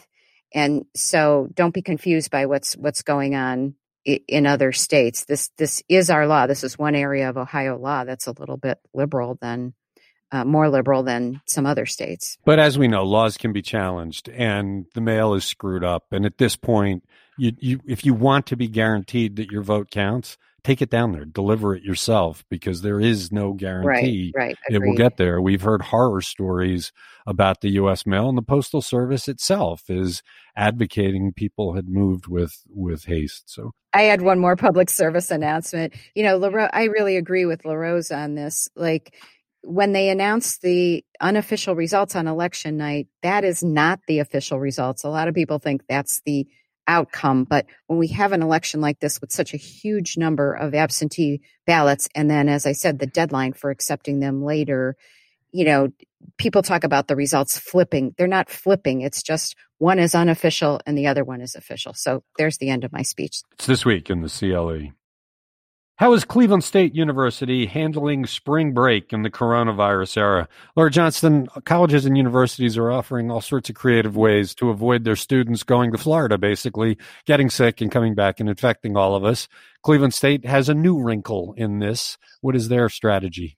And 0.52 0.84
so 0.94 1.48
don't 1.54 1.74
be 1.74 1.82
confused 1.82 2.30
by 2.30 2.46
what's 2.46 2.74
what's 2.74 3.02
going 3.02 3.34
on 3.34 3.74
in 4.04 4.46
other 4.46 4.72
states. 4.72 5.24
This 5.24 5.50
this 5.56 5.82
is 5.88 6.10
our 6.10 6.26
law. 6.26 6.46
This 6.46 6.64
is 6.64 6.78
one 6.78 6.94
area 6.94 7.28
of 7.28 7.36
Ohio 7.36 7.78
law 7.78 8.04
that's 8.04 8.26
a 8.26 8.34
little 8.38 8.56
bit 8.56 8.78
liberal 8.92 9.38
than 9.40 9.74
uh, 10.34 10.44
more 10.44 10.68
liberal 10.68 11.04
than 11.04 11.40
some 11.46 11.64
other 11.64 11.86
states. 11.86 12.36
But 12.44 12.58
as 12.58 12.76
we 12.76 12.88
know, 12.88 13.04
laws 13.04 13.36
can 13.36 13.52
be 13.52 13.62
challenged, 13.62 14.28
and 14.28 14.86
the 14.94 15.00
mail 15.00 15.34
is 15.34 15.44
screwed 15.44 15.84
up. 15.84 16.06
And 16.10 16.26
at 16.26 16.38
this 16.38 16.56
point, 16.56 17.04
you, 17.38 17.52
you 17.60 17.80
if 17.86 18.04
you 18.04 18.14
want 18.14 18.46
to 18.46 18.56
be 18.56 18.66
guaranteed 18.66 19.36
that 19.36 19.52
your 19.52 19.62
vote 19.62 19.90
counts, 19.92 20.36
take 20.64 20.82
it 20.82 20.90
down 20.90 21.12
there, 21.12 21.24
deliver 21.24 21.76
it 21.76 21.84
yourself, 21.84 22.44
because 22.48 22.82
there 22.82 23.00
is 23.00 23.30
no 23.30 23.52
guarantee 23.52 24.32
right, 24.34 24.56
right, 24.68 24.74
it 24.74 24.80
will 24.80 24.96
get 24.96 25.18
there. 25.18 25.40
We've 25.40 25.62
heard 25.62 25.82
horror 25.82 26.20
stories 26.20 26.90
about 27.26 27.60
the 27.60 27.70
U.S. 27.70 28.04
mail, 28.04 28.28
and 28.28 28.36
the 28.36 28.42
postal 28.42 28.82
service 28.82 29.28
itself 29.28 29.84
is 29.88 30.20
advocating 30.56 31.32
people 31.32 31.74
had 31.74 31.88
moved 31.88 32.26
with 32.26 32.60
with 32.68 33.04
haste. 33.04 33.44
So 33.50 33.72
I 33.92 34.02
had 34.02 34.22
one 34.22 34.40
more 34.40 34.56
public 34.56 34.90
service 34.90 35.30
announcement. 35.30 35.94
You 36.16 36.24
know, 36.24 36.38
LaRose, 36.38 36.70
I 36.72 36.84
really 36.84 37.16
agree 37.16 37.46
with 37.46 37.64
LaRose 37.64 38.10
on 38.10 38.34
this. 38.34 38.68
Like 38.74 39.14
when 39.64 39.92
they 39.92 40.10
announce 40.10 40.58
the 40.58 41.04
unofficial 41.20 41.74
results 41.74 42.14
on 42.14 42.26
election 42.26 42.76
night, 42.76 43.08
that 43.22 43.44
is 43.44 43.62
not 43.62 44.00
the 44.06 44.18
official 44.18 44.60
results. 44.60 45.04
A 45.04 45.08
lot 45.08 45.28
of 45.28 45.34
people 45.34 45.58
think 45.58 45.82
that's 45.88 46.20
the 46.26 46.46
outcome. 46.86 47.44
But 47.44 47.66
when 47.86 47.98
we 47.98 48.08
have 48.08 48.32
an 48.32 48.42
election 48.42 48.80
like 48.80 49.00
this 49.00 49.20
with 49.20 49.32
such 49.32 49.54
a 49.54 49.58
huge 49.58 50.16
number 50.16 50.52
of 50.52 50.74
absentee 50.74 51.40
ballots, 51.66 52.08
and 52.14 52.30
then, 52.30 52.48
as 52.48 52.66
I 52.66 52.72
said, 52.72 52.98
the 52.98 53.06
deadline 53.06 53.54
for 53.54 53.70
accepting 53.70 54.20
them 54.20 54.44
later, 54.44 54.96
you 55.50 55.64
know, 55.64 55.88
people 56.36 56.62
talk 56.62 56.84
about 56.84 57.08
the 57.08 57.16
results 57.16 57.58
flipping. 57.58 58.14
They're 58.18 58.26
not 58.26 58.50
flipping. 58.50 59.00
It's 59.00 59.22
just 59.22 59.56
one 59.78 59.98
is 59.98 60.14
unofficial 60.14 60.80
and 60.86 60.96
the 60.96 61.06
other 61.06 61.24
one 61.24 61.40
is 61.40 61.54
official. 61.54 61.94
So 61.94 62.22
there's 62.38 62.58
the 62.58 62.70
end 62.70 62.84
of 62.84 62.92
my 62.92 63.02
speech. 63.02 63.42
It's 63.52 63.66
this 63.66 63.84
week 63.84 64.10
in 64.10 64.20
the 64.20 64.28
CLE. 64.28 64.92
How 65.96 66.12
is 66.12 66.24
Cleveland 66.24 66.64
State 66.64 66.96
University 66.96 67.66
handling 67.66 68.26
spring 68.26 68.72
break 68.72 69.12
in 69.12 69.22
the 69.22 69.30
coronavirus 69.30 70.16
era? 70.16 70.48
Laura 70.74 70.90
Johnston, 70.90 71.46
colleges 71.66 72.04
and 72.04 72.16
universities 72.16 72.76
are 72.76 72.90
offering 72.90 73.30
all 73.30 73.40
sorts 73.40 73.70
of 73.70 73.76
creative 73.76 74.16
ways 74.16 74.56
to 74.56 74.70
avoid 74.70 75.04
their 75.04 75.14
students 75.14 75.62
going 75.62 75.92
to 75.92 75.98
Florida, 75.98 76.36
basically 76.36 76.98
getting 77.26 77.48
sick 77.48 77.80
and 77.80 77.92
coming 77.92 78.16
back 78.16 78.40
and 78.40 78.48
infecting 78.48 78.96
all 78.96 79.14
of 79.14 79.24
us. 79.24 79.46
Cleveland 79.82 80.14
State 80.14 80.44
has 80.44 80.68
a 80.68 80.74
new 80.74 81.00
wrinkle 81.00 81.54
in 81.56 81.78
this. 81.78 82.18
What 82.40 82.56
is 82.56 82.68
their 82.68 82.88
strategy? 82.88 83.56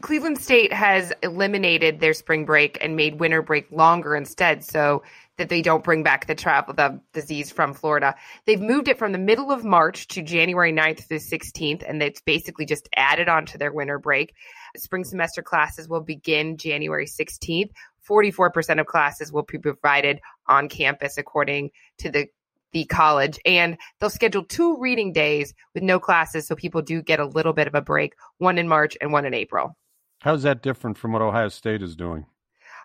Cleveland 0.00 0.38
State 0.38 0.72
has 0.72 1.12
eliminated 1.22 2.00
their 2.00 2.14
spring 2.14 2.46
break 2.46 2.78
and 2.80 2.96
made 2.96 3.20
winter 3.20 3.42
break 3.42 3.70
longer 3.70 4.16
instead. 4.16 4.64
So 4.64 5.02
that 5.38 5.48
they 5.48 5.62
don't 5.62 5.84
bring 5.84 6.02
back 6.02 6.26
the 6.26 6.34
travel 6.34 6.74
the 6.74 7.00
disease 7.12 7.50
from 7.50 7.72
Florida. 7.72 8.14
They've 8.44 8.60
moved 8.60 8.88
it 8.88 8.98
from 8.98 9.12
the 9.12 9.18
middle 9.18 9.50
of 9.50 9.64
March 9.64 10.08
to 10.08 10.22
January 10.22 10.72
9th 10.72 11.08
through 11.08 11.18
16th, 11.18 11.88
and 11.88 12.02
it's 12.02 12.20
basically 12.20 12.66
just 12.66 12.88
added 12.96 13.28
on 13.28 13.46
to 13.46 13.58
their 13.58 13.72
winter 13.72 13.98
break. 13.98 14.34
Spring 14.76 15.04
semester 15.04 15.42
classes 15.42 15.88
will 15.88 16.00
begin 16.00 16.56
January 16.56 17.06
16th. 17.06 17.70
44% 18.08 18.80
of 18.80 18.86
classes 18.86 19.32
will 19.32 19.44
be 19.44 19.58
provided 19.58 20.20
on 20.46 20.68
campus 20.68 21.16
according 21.16 21.70
to 21.98 22.10
the 22.10 22.26
the 22.72 22.84
college 22.84 23.38
and 23.46 23.78
they'll 23.98 24.10
schedule 24.10 24.44
two 24.44 24.76
reading 24.78 25.10
days 25.10 25.54
with 25.72 25.82
no 25.82 25.98
classes 25.98 26.46
so 26.46 26.54
people 26.54 26.82
do 26.82 27.00
get 27.00 27.18
a 27.18 27.24
little 27.24 27.54
bit 27.54 27.66
of 27.66 27.74
a 27.74 27.80
break 27.80 28.12
one 28.36 28.58
in 28.58 28.68
march 28.68 28.94
and 29.00 29.10
one 29.10 29.24
in 29.24 29.32
april 29.32 29.74
how's 30.20 30.42
that 30.42 30.62
different 30.62 30.98
from 30.98 31.12
what 31.12 31.22
ohio 31.22 31.48
state 31.48 31.80
is 31.80 31.96
doing 31.96 32.26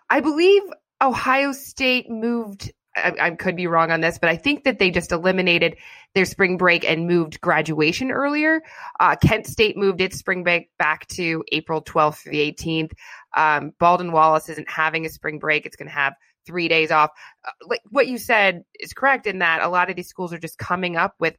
i 0.08 0.20
believe 0.20 0.62
Ohio 1.04 1.52
State 1.52 2.10
moved. 2.10 2.72
I, 2.96 3.12
I, 3.20 3.30
could 3.32 3.56
be 3.56 3.66
wrong 3.66 3.90
on 3.90 4.00
this, 4.00 4.18
but 4.18 4.30
I 4.30 4.36
think 4.36 4.64
that 4.64 4.78
they 4.78 4.92
just 4.92 5.10
eliminated 5.10 5.76
their 6.14 6.24
spring 6.24 6.56
break 6.56 6.88
and 6.88 7.08
moved 7.08 7.40
graduation 7.40 8.12
earlier. 8.12 8.62
Uh, 9.00 9.16
Kent 9.16 9.48
State 9.48 9.76
moved 9.76 10.00
its 10.00 10.16
spring 10.16 10.44
break 10.44 10.70
back 10.78 11.06
to 11.08 11.42
April 11.50 11.82
12th 11.82 12.22
through 12.22 12.32
the 12.32 12.52
18th. 12.52 12.92
Um, 13.36 13.72
Baldwin 13.80 14.12
Wallace 14.12 14.48
isn't 14.48 14.70
having 14.70 15.06
a 15.06 15.08
spring 15.08 15.40
break. 15.40 15.66
It's 15.66 15.74
going 15.74 15.88
to 15.88 15.94
have 15.94 16.14
three 16.46 16.68
days 16.68 16.90
off. 16.90 17.10
Uh, 17.44 17.50
like 17.66 17.80
what 17.90 18.06
you 18.06 18.16
said 18.16 18.64
is 18.78 18.92
correct 18.92 19.26
in 19.26 19.40
that 19.40 19.62
a 19.62 19.68
lot 19.68 19.90
of 19.90 19.96
these 19.96 20.08
schools 20.08 20.32
are 20.32 20.38
just 20.38 20.58
coming 20.58 20.96
up 20.96 21.14
with 21.18 21.36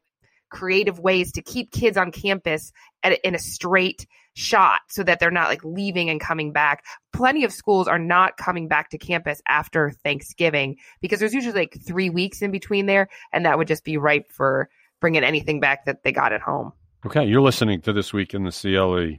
creative 0.50 0.98
ways 0.98 1.32
to 1.32 1.42
keep 1.42 1.72
kids 1.72 1.96
on 1.96 2.12
campus 2.12 2.72
at, 3.02 3.18
in 3.24 3.34
a 3.34 3.38
straight 3.38 4.06
shot 4.36 4.82
so 4.88 5.02
that 5.02 5.18
they're 5.18 5.30
not 5.30 5.48
like 5.48 5.64
leaving 5.64 6.10
and 6.10 6.20
coming 6.20 6.52
back. 6.52 6.84
Plenty 7.12 7.42
of 7.42 7.52
schools 7.52 7.88
are 7.88 7.98
not 7.98 8.36
coming 8.36 8.68
back 8.68 8.90
to 8.90 8.98
campus 8.98 9.40
after 9.48 9.90
Thanksgiving 10.04 10.76
because 11.00 11.18
there's 11.18 11.32
usually 11.32 11.58
like 11.58 11.78
three 11.84 12.10
weeks 12.10 12.42
in 12.42 12.50
between 12.50 12.84
there, 12.86 13.08
and 13.32 13.46
that 13.46 13.56
would 13.56 13.66
just 13.66 13.82
be 13.82 13.96
ripe 13.96 14.30
for 14.30 14.68
bringing 15.00 15.24
anything 15.24 15.58
back 15.58 15.86
that 15.86 16.02
they 16.04 16.12
got 16.12 16.34
at 16.34 16.42
home. 16.42 16.72
Okay, 17.04 17.24
you're 17.24 17.40
listening 17.40 17.80
to 17.82 17.92
This 17.92 18.12
Week 18.12 18.34
in 18.34 18.44
the 18.44 18.50
CLE. 18.50 19.18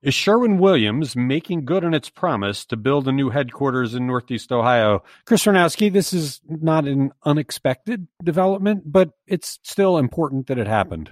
Is 0.00 0.14
Sherwin 0.14 0.58
Williams 0.58 1.16
making 1.16 1.64
good 1.64 1.84
on 1.84 1.92
its 1.92 2.08
promise 2.08 2.64
to 2.66 2.76
build 2.76 3.08
a 3.08 3.12
new 3.12 3.30
headquarters 3.30 3.94
in 3.94 4.06
Northeast 4.06 4.52
Ohio? 4.52 5.02
Chris 5.26 5.44
Warnowski, 5.44 5.92
this 5.92 6.12
is 6.12 6.40
not 6.46 6.86
an 6.86 7.12
unexpected 7.24 8.06
development, 8.22 8.84
but 8.86 9.10
it's 9.26 9.58
still 9.64 9.98
important 9.98 10.46
that 10.46 10.58
it 10.58 10.68
happened. 10.68 11.10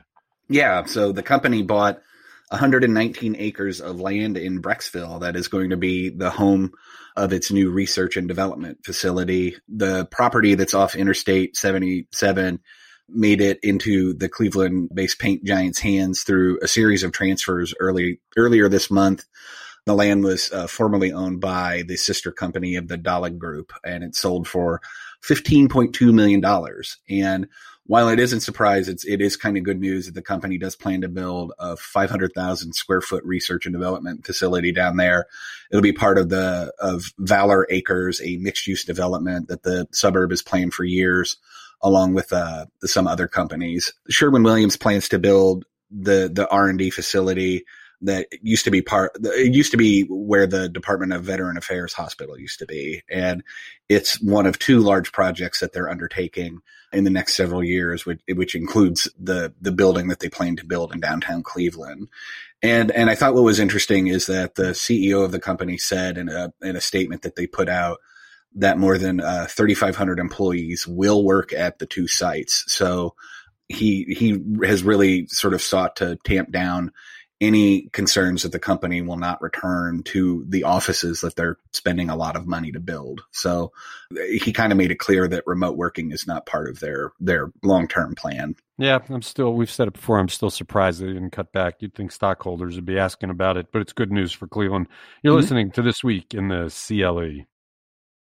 Yeah, 0.48 0.84
so 0.84 1.10
the 1.10 1.24
company 1.24 1.62
bought 1.62 2.00
119 2.48 3.36
acres 3.38 3.80
of 3.80 4.00
land 4.00 4.36
in 4.36 4.62
Brecksville 4.62 5.20
that 5.20 5.36
is 5.36 5.48
going 5.48 5.70
to 5.70 5.76
be 5.76 6.10
the 6.10 6.30
home 6.30 6.72
of 7.16 7.32
its 7.32 7.50
new 7.50 7.70
research 7.70 8.16
and 8.16 8.28
development 8.28 8.78
facility. 8.84 9.56
The 9.68 10.06
property 10.06 10.54
that's 10.54 10.74
off 10.74 10.94
Interstate 10.94 11.56
77 11.56 12.60
made 13.08 13.40
it 13.40 13.58
into 13.62 14.12
the 14.14 14.28
Cleveland 14.28 14.90
based 14.92 15.18
paint 15.18 15.44
giants 15.44 15.78
hands 15.78 16.22
through 16.22 16.58
a 16.62 16.68
series 16.68 17.02
of 17.02 17.12
transfers 17.12 17.74
early 17.80 18.20
earlier 18.36 18.68
this 18.68 18.90
month. 18.90 19.24
The 19.84 19.94
land 19.94 20.24
was 20.24 20.50
uh, 20.52 20.66
formerly 20.66 21.12
owned 21.12 21.40
by 21.40 21.84
the 21.86 21.96
sister 21.96 22.32
company 22.32 22.74
of 22.74 22.88
the 22.88 22.98
Dahlig 22.98 23.38
Group, 23.38 23.72
and 23.84 24.02
it 24.02 24.16
sold 24.16 24.48
for 24.48 24.80
$15.2 25.24 26.12
million. 26.12 26.44
And 27.08 27.48
while 27.86 28.08
it 28.08 28.18
isn't 28.18 28.40
surprise, 28.40 28.88
it's 28.88 29.04
it 29.04 29.20
is 29.20 29.36
kind 29.36 29.56
of 29.56 29.62
good 29.62 29.80
news 29.80 30.06
that 30.06 30.14
the 30.14 30.22
company 30.22 30.58
does 30.58 30.74
plan 30.74 31.02
to 31.02 31.08
build 31.08 31.52
a 31.58 31.76
500,000 31.76 32.72
square 32.72 33.00
foot 33.00 33.24
research 33.24 33.66
and 33.66 33.72
development 33.72 34.26
facility 34.26 34.72
down 34.72 34.96
there. 34.96 35.26
It'll 35.70 35.82
be 35.82 35.92
part 35.92 36.18
of 36.18 36.28
the 36.28 36.72
of 36.78 37.12
Valor 37.18 37.66
Acres, 37.70 38.20
a 38.22 38.36
mixed 38.38 38.66
use 38.66 38.84
development 38.84 39.48
that 39.48 39.62
the 39.62 39.86
suburb 39.92 40.30
has 40.30 40.42
planned 40.42 40.74
for 40.74 40.84
years 40.84 41.36
along 41.82 42.14
with 42.14 42.32
uh, 42.32 42.66
some 42.82 43.06
other 43.06 43.28
companies. 43.28 43.92
Sherwin 44.08 44.42
Williams 44.42 44.76
plans 44.76 45.08
to 45.10 45.18
build 45.18 45.64
the 45.90 46.30
the 46.32 46.48
R 46.48 46.68
and 46.68 46.78
D 46.78 46.90
facility 46.90 47.64
that 48.02 48.26
used 48.42 48.64
to 48.64 48.70
be 48.70 48.82
part. 48.82 49.12
It 49.22 49.54
used 49.54 49.70
to 49.70 49.76
be 49.76 50.02
where 50.08 50.46
the 50.46 50.68
Department 50.68 51.12
of 51.12 51.24
Veteran 51.24 51.56
Affairs 51.56 51.92
Hospital 51.92 52.38
used 52.38 52.58
to 52.58 52.66
be, 52.66 53.02
and 53.10 53.42
it's 53.88 54.20
one 54.20 54.46
of 54.46 54.58
two 54.58 54.80
large 54.80 55.12
projects 55.12 55.60
that 55.60 55.72
they're 55.72 55.90
undertaking 55.90 56.60
in 56.92 57.04
the 57.04 57.10
next 57.10 57.34
several 57.34 57.64
years, 57.64 58.06
which, 58.06 58.20
which 58.34 58.54
includes 58.54 59.08
the 59.18 59.52
the 59.60 59.72
building 59.72 60.08
that 60.08 60.20
they 60.20 60.28
plan 60.28 60.56
to 60.56 60.66
build 60.66 60.92
in 60.92 61.00
downtown 61.00 61.42
Cleveland. 61.42 62.08
And 62.62 62.90
and 62.90 63.10
I 63.10 63.14
thought 63.14 63.34
what 63.34 63.44
was 63.44 63.58
interesting 63.58 64.08
is 64.08 64.26
that 64.26 64.54
the 64.54 64.72
CEO 64.72 65.24
of 65.24 65.32
the 65.32 65.40
company 65.40 65.78
said 65.78 66.18
in 66.18 66.28
a 66.28 66.52
in 66.62 66.76
a 66.76 66.80
statement 66.80 67.22
that 67.22 67.36
they 67.36 67.46
put 67.46 67.68
out 67.68 67.98
that 68.56 68.78
more 68.78 68.96
than 68.96 69.20
uh, 69.20 69.46
3,500 69.50 70.18
employees 70.18 70.86
will 70.86 71.22
work 71.22 71.52
at 71.52 71.78
the 71.78 71.86
two 71.86 72.08
sites. 72.08 72.64
So 72.68 73.14
he 73.68 74.04
he 74.16 74.42
has 74.64 74.82
really 74.82 75.26
sort 75.26 75.54
of 75.54 75.62
sought 75.62 75.96
to 75.96 76.16
tamp 76.24 76.50
down 76.50 76.92
any 77.40 77.82
concerns 77.92 78.42
that 78.42 78.52
the 78.52 78.58
company 78.58 79.02
will 79.02 79.18
not 79.18 79.42
return 79.42 80.02
to 80.02 80.44
the 80.48 80.64
offices 80.64 81.20
that 81.20 81.36
they're 81.36 81.58
spending 81.72 82.08
a 82.08 82.16
lot 82.16 82.36
of 82.36 82.46
money 82.46 82.72
to 82.72 82.80
build. 82.80 83.22
So 83.30 83.72
he 84.10 84.52
kind 84.52 84.72
of 84.72 84.78
made 84.78 84.90
it 84.90 84.98
clear 84.98 85.28
that 85.28 85.46
remote 85.46 85.76
working 85.76 86.12
is 86.12 86.26
not 86.26 86.46
part 86.46 86.70
of 86.70 86.80
their 86.80 87.12
their 87.20 87.52
long 87.62 87.88
term 87.88 88.14
plan. 88.14 88.54
Yeah, 88.78 88.98
I'm 89.08 89.22
still. 89.22 89.54
We've 89.54 89.70
said 89.70 89.88
it 89.88 89.94
before. 89.94 90.18
I'm 90.18 90.28
still 90.28 90.50
surprised 90.50 91.00
they 91.00 91.06
didn't 91.06 91.30
cut 91.30 91.52
back. 91.52 91.76
You'd 91.80 91.94
think 91.94 92.12
stockholders 92.12 92.76
would 92.76 92.86
be 92.86 92.98
asking 92.98 93.30
about 93.30 93.56
it, 93.56 93.68
but 93.72 93.80
it's 93.82 93.92
good 93.92 94.12
news 94.12 94.32
for 94.32 94.46
Cleveland. 94.46 94.88
You're 95.22 95.32
mm-hmm. 95.32 95.40
listening 95.40 95.70
to 95.72 95.82
this 95.82 96.02
week 96.04 96.34
in 96.34 96.48
the 96.48 96.70
CLE. 96.70 97.44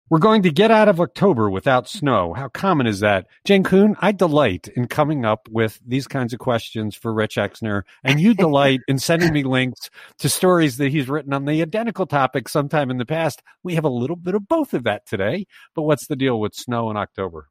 We're 0.07 0.19
going 0.19 0.43
to 0.43 0.51
get 0.51 0.69
out 0.69 0.87
of 0.87 1.01
October 1.01 1.49
without 1.49 1.89
snow. 1.89 2.35
How 2.35 2.47
common 2.47 2.85
is 2.85 2.99
that? 2.99 3.25
Jane 3.43 3.63
Cahoon, 3.63 3.95
I 4.01 4.11
delight 4.11 4.67
in 4.75 4.87
coming 4.87 5.25
up 5.25 5.49
with 5.49 5.79
these 5.83 6.05
kinds 6.05 6.31
of 6.31 6.37
questions 6.37 6.95
for 6.95 7.11
Rich 7.11 7.37
Exner, 7.37 7.81
and 8.03 8.19
you 8.19 8.35
delight 8.35 8.81
in 8.87 8.99
sending 8.99 9.33
me 9.33 9.41
links 9.41 9.89
to 10.19 10.29
stories 10.29 10.77
that 10.77 10.91
he's 10.91 11.09
written 11.09 11.33
on 11.33 11.45
the 11.45 11.59
identical 11.59 12.05
topic 12.05 12.47
sometime 12.47 12.91
in 12.91 12.97
the 12.97 13.05
past. 13.05 13.41
We 13.63 13.73
have 13.73 13.83
a 13.83 13.89
little 13.89 14.15
bit 14.15 14.35
of 14.35 14.47
both 14.47 14.75
of 14.75 14.83
that 14.83 15.07
today, 15.07 15.47
but 15.73 15.81
what's 15.81 16.05
the 16.05 16.15
deal 16.15 16.39
with 16.39 16.53
snow 16.53 16.91
in 16.91 16.97
October? 16.97 17.47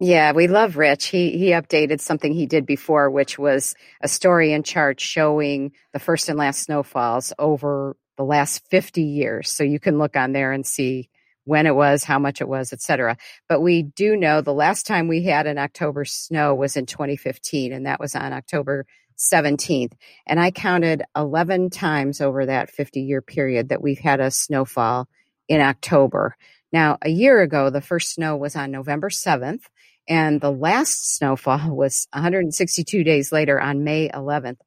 Yeah, 0.00 0.32
we 0.32 0.48
love 0.48 0.76
Rich. 0.76 1.06
He 1.06 1.38
he 1.38 1.50
updated 1.50 2.00
something 2.00 2.32
he 2.32 2.46
did 2.46 2.66
before, 2.66 3.10
which 3.10 3.38
was 3.38 3.76
a 4.00 4.08
story 4.08 4.52
and 4.52 4.64
chart 4.64 4.98
showing 4.98 5.70
the 5.92 6.00
first 6.00 6.28
and 6.28 6.36
last 6.36 6.64
snowfalls 6.64 7.32
over 7.38 7.96
the 8.16 8.24
last 8.24 8.68
50 8.70 9.02
years. 9.02 9.52
So 9.52 9.62
you 9.62 9.78
can 9.78 9.98
look 9.98 10.16
on 10.16 10.32
there 10.32 10.50
and 10.50 10.66
see 10.66 11.08
when 11.44 11.66
it 11.66 11.74
was, 11.74 12.04
how 12.04 12.18
much 12.18 12.40
it 12.40 12.48
was, 12.48 12.72
etc. 12.72 13.16
But 13.48 13.60
we 13.60 13.82
do 13.82 14.16
know 14.16 14.40
the 14.40 14.54
last 14.54 14.86
time 14.86 15.08
we 15.08 15.24
had 15.24 15.46
an 15.46 15.58
October 15.58 16.04
snow 16.04 16.54
was 16.54 16.76
in 16.76 16.86
2015, 16.86 17.72
and 17.72 17.86
that 17.86 18.00
was 18.00 18.14
on 18.14 18.32
October 18.32 18.86
17th. 19.18 19.92
And 20.26 20.40
I 20.40 20.50
counted 20.50 21.02
11 21.16 21.70
times 21.70 22.20
over 22.20 22.46
that 22.46 22.70
50 22.70 23.02
year 23.02 23.22
period 23.22 23.68
that 23.68 23.82
we've 23.82 23.98
had 23.98 24.20
a 24.20 24.30
snowfall 24.30 25.08
in 25.48 25.60
October. 25.60 26.36
Now, 26.72 26.98
a 27.02 27.10
year 27.10 27.40
ago, 27.42 27.70
the 27.70 27.80
first 27.80 28.14
snow 28.14 28.36
was 28.36 28.56
on 28.56 28.70
November 28.70 29.10
7th, 29.10 29.64
and 30.08 30.40
the 30.40 30.50
last 30.50 31.16
snowfall 31.16 31.70
was 31.76 32.08
162 32.12 33.04
days 33.04 33.32
later 33.32 33.60
on 33.60 33.84
May 33.84 34.08
11th. 34.08 34.58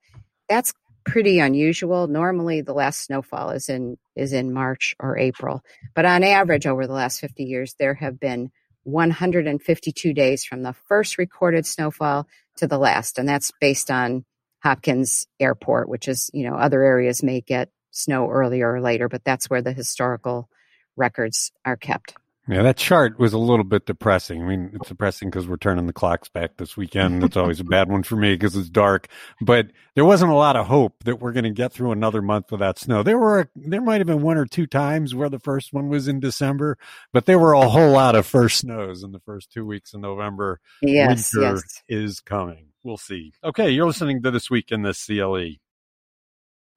That's 0.47 0.73
pretty 1.05 1.39
unusual. 1.39 2.07
Normally, 2.07 2.61
the 2.61 2.73
last 2.73 3.01
snowfall 3.01 3.51
is 3.51 3.69
in 3.69 3.97
is 4.15 4.33
in 4.33 4.53
March 4.53 4.95
or 4.99 5.17
April, 5.17 5.63
but 5.93 6.05
on 6.05 6.23
average, 6.23 6.65
over 6.65 6.87
the 6.87 6.93
last 6.93 7.19
50 7.19 7.43
years, 7.43 7.75
there 7.79 7.93
have 7.93 8.19
been 8.19 8.51
152 8.83 10.13
days 10.13 10.43
from 10.43 10.63
the 10.63 10.73
first 10.73 11.17
recorded 11.17 11.65
snowfall 11.65 12.27
to 12.57 12.67
the 12.67 12.77
last, 12.77 13.17
and 13.17 13.27
that's 13.27 13.51
based 13.59 13.89
on 13.89 14.25
Hopkins 14.63 15.27
Airport, 15.39 15.87
which 15.87 16.07
is 16.07 16.29
you 16.33 16.49
know 16.49 16.55
other 16.55 16.81
areas 16.81 17.23
may 17.23 17.41
get 17.41 17.69
snow 17.91 18.29
earlier 18.29 18.73
or 18.73 18.81
later, 18.81 19.07
but 19.07 19.23
that's 19.23 19.49
where 19.49 19.61
the 19.61 19.73
historical 19.73 20.49
records 20.95 21.51
are 21.63 21.77
kept. 21.77 22.15
Yeah, 22.47 22.62
that 22.62 22.77
chart 22.77 23.17
was 23.17 23.34
a 23.34 23.39
little 23.39 23.63
bit 23.63 23.88
depressing. 23.88 24.43
I 24.43 24.45
mean, 24.45 24.71
it's 24.73 24.89
depressing 24.89 25.29
because 25.29 25.47
we're 25.47 25.58
turning 25.58 25.88
the 25.88 25.93
clocks 25.93 26.29
back 26.29 26.58
this 26.58 26.77
weekend. 26.77 27.21
That's 27.23 27.38
always 27.38 27.60
a 27.60 27.63
bad 27.63 27.89
one 27.89 28.03
for 28.03 28.15
me 28.15 28.34
because 28.34 28.55
it's 28.55 28.69
dark. 28.69 29.08
But 29.41 29.71
there 29.95 30.05
wasn't 30.05 30.31
a 30.31 30.36
lot 30.36 30.55
of 30.55 30.67
hope 30.67 31.03
that 31.05 31.19
we're 31.19 31.31
going 31.31 31.45
to 31.45 31.49
get 31.49 31.73
through 31.73 31.91
another 31.91 32.21
month 32.21 32.51
without 32.51 32.77
snow. 32.77 33.01
There 33.01 33.17
were 33.17 33.49
there 33.55 33.81
might 33.81 33.99
have 33.99 34.08
been 34.08 34.21
one 34.21 34.38
or 34.38 34.45
two 34.45 34.67
times 34.67 35.15
where 35.15 35.29
the 35.29 35.39
first 35.39 35.73
one 35.73 35.89
was 35.89 36.08
in 36.08 36.19
December, 36.19 36.77
but 37.12 37.25
there 37.25 37.39
were 37.39 37.53
a 37.53 37.67
whole 37.67 37.91
lot 37.91 38.15
of 38.15 38.27
first 38.27 38.60
snows 38.60 39.03
in 39.03 39.12
the 39.12 39.19
first 39.21 39.51
two 39.51 39.65
weeks 39.65 39.93
in 39.93 40.01
November. 40.01 40.60
Yes, 40.84 41.34
Winter 41.34 41.55
yes. 41.55 41.84
is 41.88 42.19
coming. 42.19 42.67
We'll 42.84 42.97
see. 42.97 43.34
Okay, 43.43 43.71
you're 43.71 43.88
listening 43.88 44.21
to 44.21 44.29
this 44.29 44.51
week 44.51 44.71
in 44.71 44.84
the 44.84 44.93
CLE. 44.93 45.58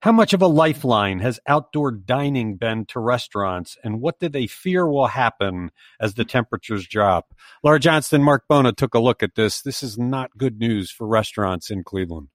How 0.00 0.12
much 0.12 0.32
of 0.32 0.42
a 0.42 0.46
lifeline 0.46 1.18
has 1.20 1.40
outdoor 1.48 1.90
dining 1.90 2.54
been 2.54 2.86
to 2.86 3.00
restaurants, 3.00 3.76
and 3.82 4.00
what 4.00 4.20
do 4.20 4.28
they 4.28 4.46
fear 4.46 4.86
will 4.86 5.08
happen 5.08 5.72
as 6.00 6.14
the 6.14 6.24
temperatures 6.24 6.86
drop? 6.86 7.34
Laura 7.64 7.80
Johnston, 7.80 8.22
Marc 8.22 8.46
Bona 8.48 8.72
took 8.72 8.94
a 8.94 9.00
look 9.00 9.24
at 9.24 9.34
this. 9.34 9.60
This 9.60 9.82
is 9.82 9.98
not 9.98 10.38
good 10.38 10.60
news 10.60 10.92
for 10.92 11.04
restaurants 11.04 11.68
in 11.68 11.82
Cleveland. 11.82 12.28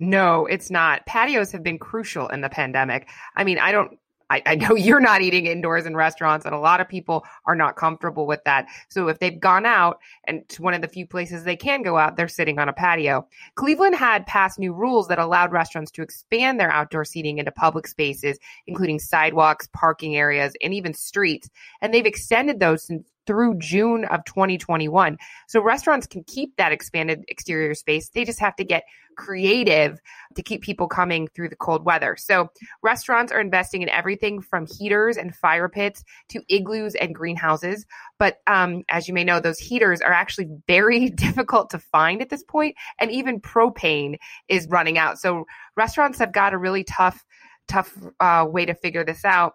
No, 0.00 0.46
it's 0.46 0.68
not. 0.68 1.06
Patios 1.06 1.52
have 1.52 1.62
been 1.62 1.78
crucial 1.78 2.28
in 2.28 2.40
the 2.40 2.48
pandemic. 2.48 3.08
I 3.36 3.44
mean, 3.44 3.58
I 3.58 3.70
don't 3.70 3.98
I, 4.30 4.42
I, 4.46 4.54
know 4.56 4.74
you're 4.76 5.00
not 5.00 5.22
eating 5.22 5.46
indoors 5.46 5.86
in 5.86 5.96
restaurants, 5.96 6.46
and 6.46 6.54
a 6.54 6.58
lot 6.58 6.80
of 6.80 6.88
people 6.88 7.24
are 7.46 7.54
not 7.54 7.76
comfortable 7.76 8.26
with 8.26 8.42
that. 8.44 8.66
So 8.88 9.08
if 9.08 9.18
they've 9.18 9.38
gone 9.38 9.66
out 9.66 10.00
and 10.24 10.48
to 10.50 10.62
one 10.62 10.74
of 10.74 10.82
the 10.82 10.88
few 10.88 11.06
places 11.06 11.44
they 11.44 11.56
can 11.56 11.82
go 11.82 11.96
out, 11.96 12.16
they're 12.16 12.28
sitting 12.28 12.58
on 12.58 12.68
a 12.68 12.72
patio. 12.72 13.26
Cleveland 13.54 13.94
had 13.94 14.26
passed 14.26 14.58
new 14.58 14.72
rules 14.72 15.08
that 15.08 15.18
allowed 15.18 15.52
restaurants 15.52 15.90
to 15.92 16.02
expand 16.02 16.58
their 16.58 16.70
outdoor 16.70 17.04
seating 17.04 17.38
into 17.38 17.52
public 17.52 17.86
spaces, 17.86 18.38
including 18.66 18.98
sidewalks, 18.98 19.68
parking 19.72 20.16
areas, 20.16 20.54
and 20.62 20.74
even 20.74 20.94
streets. 20.94 21.48
And 21.80 21.92
they've 21.92 22.06
extended 22.06 22.60
those 22.60 22.84
since 22.84 23.06
through 23.26 23.58
June 23.58 24.04
of 24.06 24.24
2021. 24.24 25.18
So 25.48 25.60
restaurants 25.60 26.06
can 26.06 26.24
keep 26.24 26.56
that 26.56 26.72
expanded 26.72 27.24
exterior 27.28 27.74
space. 27.74 28.08
They 28.08 28.24
just 28.24 28.40
have 28.40 28.56
to 28.56 28.64
get 28.64 28.84
creative 29.16 29.98
to 30.34 30.42
keep 30.42 30.62
people 30.62 30.86
coming 30.86 31.28
through 31.34 31.48
the 31.48 31.56
cold 31.56 31.84
weather. 31.84 32.16
So 32.16 32.50
restaurants 32.82 33.32
are 33.32 33.40
investing 33.40 33.82
in 33.82 33.88
everything 33.88 34.40
from 34.40 34.66
heaters 34.66 35.16
and 35.16 35.34
fire 35.34 35.68
pits 35.68 36.04
to 36.28 36.42
igloos 36.48 36.94
and 36.94 37.14
greenhouses. 37.14 37.86
But 38.18 38.38
um, 38.46 38.84
as 38.88 39.08
you 39.08 39.14
may 39.14 39.24
know, 39.24 39.40
those 39.40 39.58
heaters 39.58 40.00
are 40.00 40.12
actually 40.12 40.48
very 40.66 41.10
difficult 41.26 41.70
to 41.70 41.78
find 41.78 42.22
at 42.22 42.28
this 42.28 42.44
point, 42.44 42.76
and 42.98 43.10
even 43.10 43.40
propane 43.40 44.16
is 44.48 44.68
running 44.68 44.98
out. 44.98 45.18
So 45.18 45.46
restaurants 45.76 46.18
have 46.18 46.32
got 46.32 46.54
a 46.54 46.58
really 46.58 46.84
tough, 46.84 47.24
tough 47.68 47.96
uh, 48.20 48.46
way 48.48 48.66
to 48.66 48.74
figure 48.74 49.04
this 49.04 49.24
out. 49.24 49.54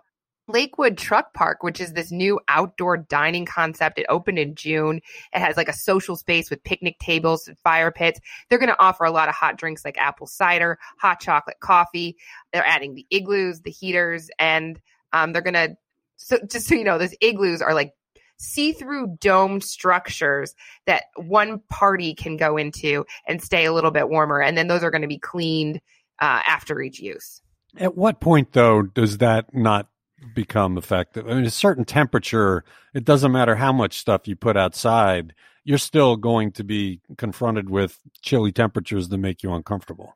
Lakewood 0.51 0.97
Truck 0.97 1.33
Park, 1.33 1.63
which 1.63 1.79
is 1.81 1.93
this 1.93 2.11
new 2.11 2.39
outdoor 2.47 2.97
dining 2.97 3.45
concept. 3.45 3.97
It 3.97 4.05
opened 4.09 4.39
in 4.39 4.55
June. 4.55 5.01
It 5.33 5.39
has 5.39 5.57
like 5.57 5.69
a 5.69 5.73
social 5.73 6.15
space 6.15 6.49
with 6.49 6.63
picnic 6.63 6.99
tables 6.99 7.47
and 7.47 7.57
fire 7.59 7.91
pits. 7.91 8.19
They're 8.49 8.59
going 8.59 8.69
to 8.69 8.81
offer 8.81 9.03
a 9.05 9.11
lot 9.11 9.29
of 9.29 9.35
hot 9.35 9.57
drinks 9.57 9.83
like 9.83 9.97
apple 9.97 10.27
cider, 10.27 10.77
hot 10.99 11.19
chocolate 11.19 11.59
coffee. 11.59 12.17
They're 12.53 12.65
adding 12.65 12.95
the 12.95 13.07
igloos, 13.09 13.61
the 13.61 13.71
heaters, 13.71 14.29
and 14.37 14.79
um, 15.13 15.33
they're 15.33 15.41
going 15.41 15.53
to, 15.55 15.75
so 16.17 16.37
just 16.49 16.67
so 16.67 16.75
you 16.75 16.83
know, 16.83 16.97
those 16.97 17.15
igloos 17.21 17.61
are 17.61 17.73
like 17.73 17.93
see-through 18.37 19.17
domed 19.19 19.63
structures 19.63 20.55
that 20.85 21.03
one 21.15 21.59
party 21.69 22.15
can 22.15 22.37
go 22.37 22.57
into 22.57 23.05
and 23.27 23.41
stay 23.41 23.65
a 23.65 23.73
little 23.73 23.91
bit 23.91 24.09
warmer. 24.09 24.41
And 24.41 24.57
then 24.57 24.67
those 24.67 24.83
are 24.83 24.91
going 24.91 25.03
to 25.03 25.07
be 25.07 25.19
cleaned 25.19 25.79
uh, 26.19 26.41
after 26.45 26.81
each 26.81 26.99
use. 26.99 27.41
At 27.77 27.95
what 27.95 28.19
point, 28.19 28.51
though, 28.53 28.81
does 28.81 29.19
that 29.19 29.53
not 29.53 29.87
become 30.33 30.77
effective. 30.77 31.27
I 31.27 31.33
mean, 31.33 31.45
a 31.45 31.51
certain 31.51 31.85
temperature, 31.85 32.63
it 32.93 33.05
doesn't 33.05 33.31
matter 33.31 33.55
how 33.55 33.73
much 33.73 33.99
stuff 33.99 34.27
you 34.27 34.35
put 34.35 34.57
outside, 34.57 35.33
you're 35.63 35.77
still 35.77 36.15
going 36.15 36.51
to 36.53 36.63
be 36.63 37.01
confronted 37.17 37.69
with 37.69 37.99
chilly 38.21 38.51
temperatures 38.51 39.09
that 39.09 39.17
make 39.17 39.43
you 39.43 39.53
uncomfortable. 39.53 40.13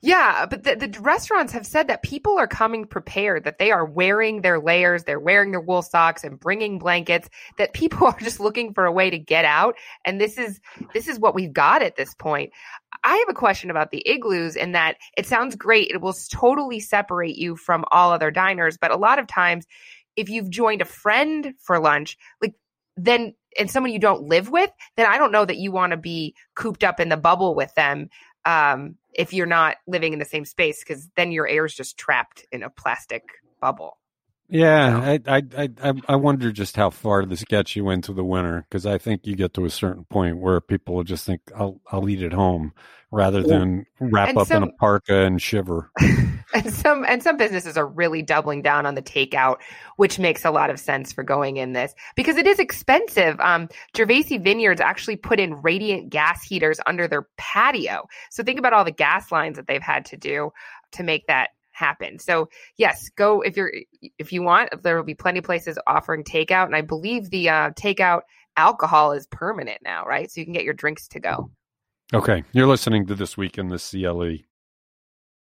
Yeah, 0.00 0.46
but 0.46 0.64
the, 0.64 0.76
the 0.76 1.00
restaurants 1.00 1.52
have 1.52 1.66
said 1.66 1.88
that 1.88 2.02
people 2.02 2.38
are 2.38 2.46
coming 2.46 2.84
prepared, 2.84 3.44
that 3.44 3.58
they 3.58 3.70
are 3.70 3.84
wearing 3.84 4.42
their 4.42 4.60
layers, 4.60 5.04
they're 5.04 5.20
wearing 5.20 5.50
their 5.50 5.60
wool 5.60 5.82
socks 5.82 6.24
and 6.24 6.38
bringing 6.38 6.78
blankets, 6.78 7.28
that 7.58 7.72
people 7.72 8.06
are 8.08 8.18
just 8.20 8.40
looking 8.40 8.74
for 8.74 8.84
a 8.84 8.92
way 8.92 9.10
to 9.10 9.18
get 9.18 9.44
out. 9.44 9.76
And 10.04 10.20
this 10.20 10.38
is, 10.38 10.60
this 10.92 11.08
is 11.08 11.18
what 11.18 11.34
we've 11.34 11.52
got 11.52 11.82
at 11.82 11.96
this 11.96 12.14
point. 12.14 12.52
I 13.02 13.16
have 13.16 13.28
a 13.28 13.34
question 13.34 13.70
about 13.70 13.90
the 13.90 14.06
igloos 14.06 14.56
in 14.56 14.72
that 14.72 14.96
it 15.16 15.26
sounds 15.26 15.56
great. 15.56 15.90
It 15.90 16.00
will 16.00 16.14
totally 16.30 16.80
separate 16.80 17.36
you 17.36 17.56
from 17.56 17.84
all 17.90 18.12
other 18.12 18.30
diners. 18.30 18.78
But 18.78 18.92
a 18.92 18.96
lot 18.96 19.18
of 19.18 19.26
times, 19.26 19.66
if 20.16 20.28
you've 20.28 20.50
joined 20.50 20.80
a 20.80 20.86
friend 20.86 21.54
for 21.58 21.78
lunch, 21.80 22.16
like 22.40 22.54
then 22.96 23.34
and 23.58 23.70
someone 23.70 23.92
you 23.92 23.98
don't 23.98 24.28
live 24.28 24.50
with, 24.50 24.70
then 24.96 25.06
I 25.06 25.18
don't 25.18 25.32
know 25.32 25.44
that 25.44 25.58
you 25.58 25.70
want 25.70 25.92
to 25.92 25.96
be 25.96 26.34
cooped 26.54 26.84
up 26.84 27.00
in 27.00 27.08
the 27.08 27.16
bubble 27.16 27.54
with 27.54 27.74
them 27.74 28.08
um, 28.44 28.96
if 29.12 29.32
you're 29.32 29.46
not 29.46 29.76
living 29.86 30.12
in 30.12 30.18
the 30.18 30.24
same 30.24 30.44
space 30.44 30.80
because 30.80 31.08
then 31.16 31.32
your 31.32 31.48
air 31.48 31.64
is 31.64 31.74
just 31.74 31.96
trapped 31.96 32.46
in 32.52 32.62
a 32.62 32.70
plastic 32.70 33.24
bubble. 33.60 33.98
Yeah, 34.54 35.00
I, 35.02 35.20
I 35.26 35.42
I 35.82 35.94
I 36.06 36.14
wonder 36.14 36.52
just 36.52 36.76
how 36.76 36.90
far 36.90 37.26
this 37.26 37.42
gets 37.42 37.74
you 37.74 37.90
into 37.90 38.12
the 38.12 38.22
winter 38.22 38.64
because 38.68 38.86
I 38.86 38.98
think 38.98 39.26
you 39.26 39.34
get 39.34 39.52
to 39.54 39.64
a 39.64 39.70
certain 39.70 40.04
point 40.04 40.38
where 40.38 40.60
people 40.60 40.94
will 40.94 41.02
just 41.02 41.26
think 41.26 41.40
I'll 41.56 41.80
I'll 41.90 42.08
eat 42.08 42.22
at 42.22 42.32
home 42.32 42.72
rather 43.10 43.42
than 43.42 43.84
wrap 43.98 44.28
and 44.28 44.38
up 44.38 44.46
some, 44.46 44.62
in 44.62 44.68
a 44.68 44.72
parka 44.74 45.24
and 45.24 45.42
shiver. 45.42 45.90
and 46.54 46.72
some 46.72 47.04
and 47.08 47.20
some 47.20 47.36
businesses 47.36 47.76
are 47.76 47.88
really 47.88 48.22
doubling 48.22 48.62
down 48.62 48.86
on 48.86 48.94
the 48.94 49.02
takeout, 49.02 49.56
which 49.96 50.20
makes 50.20 50.44
a 50.44 50.52
lot 50.52 50.70
of 50.70 50.78
sense 50.78 51.12
for 51.12 51.24
going 51.24 51.56
in 51.56 51.72
this 51.72 51.92
because 52.14 52.36
it 52.36 52.46
is 52.46 52.60
expensive. 52.60 53.40
Um, 53.40 53.68
Gervasi 53.92 54.40
Vineyards 54.40 54.80
actually 54.80 55.16
put 55.16 55.40
in 55.40 55.62
radiant 55.62 56.10
gas 56.10 56.44
heaters 56.44 56.78
under 56.86 57.08
their 57.08 57.26
patio, 57.38 58.06
so 58.30 58.44
think 58.44 58.60
about 58.60 58.72
all 58.72 58.84
the 58.84 58.92
gas 58.92 59.32
lines 59.32 59.56
that 59.56 59.66
they've 59.66 59.82
had 59.82 60.04
to 60.04 60.16
do 60.16 60.52
to 60.92 61.02
make 61.02 61.26
that 61.26 61.48
happen. 61.74 62.18
So 62.18 62.48
yes, 62.78 63.10
go 63.10 63.42
if 63.42 63.56
you're 63.56 63.72
if 64.18 64.32
you 64.32 64.42
want. 64.42 64.82
There 64.82 64.96
will 64.96 65.04
be 65.04 65.14
plenty 65.14 65.40
of 65.40 65.44
places 65.44 65.78
offering 65.86 66.24
takeout, 66.24 66.66
and 66.66 66.74
I 66.74 66.80
believe 66.80 67.28
the 67.28 67.50
uh, 67.50 67.70
takeout 67.72 68.22
alcohol 68.56 69.12
is 69.12 69.26
permanent 69.26 69.78
now, 69.84 70.04
right? 70.04 70.30
So 70.30 70.40
you 70.40 70.46
can 70.46 70.54
get 70.54 70.64
your 70.64 70.74
drinks 70.74 71.08
to 71.08 71.20
go. 71.20 71.50
Okay, 72.12 72.44
you're 72.52 72.66
listening 72.66 73.06
to 73.06 73.14
this 73.14 73.36
week 73.36 73.58
in 73.58 73.68
the 73.68 73.78
CLE. 73.78 74.44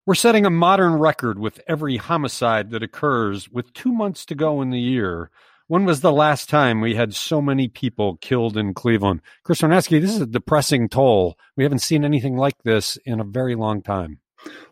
We're 0.06 0.16
setting 0.16 0.46
a 0.46 0.50
modern 0.50 0.94
record 0.94 1.40
with 1.40 1.60
every 1.68 1.98
homicide 1.98 2.72
that 2.72 2.84
occurs 2.84 3.50
with 3.50 3.74
two 3.74 3.92
months 3.92 4.26
to 4.28 4.36
go 4.36 4.62
in 4.62 4.70
the 4.70 4.80
year. 4.80 5.30
When 5.68 5.84
was 5.84 6.00
the 6.00 6.14
last 6.14 6.50
time 6.50 6.80
we 6.80 6.96
had 6.96 7.14
so 7.14 7.42
many 7.42 7.68
people 7.68 8.18
killed 8.22 8.56
in 8.56 8.74
Cleveland? 8.74 9.22
Chris 9.44 9.62
Warnowski, 9.62 10.00
this 10.00 10.12
is 10.12 10.22
a 10.22 10.26
depressing 10.26 10.88
toll. 10.88 11.38
We 11.58 11.64
haven't 11.64 11.80
seen 11.80 12.06
anything 12.06 12.38
like 12.38 12.56
this 12.64 12.98
in 13.06 13.20
a 13.20 13.26
very 13.26 13.56
long 13.56 13.82
time. 13.82 14.20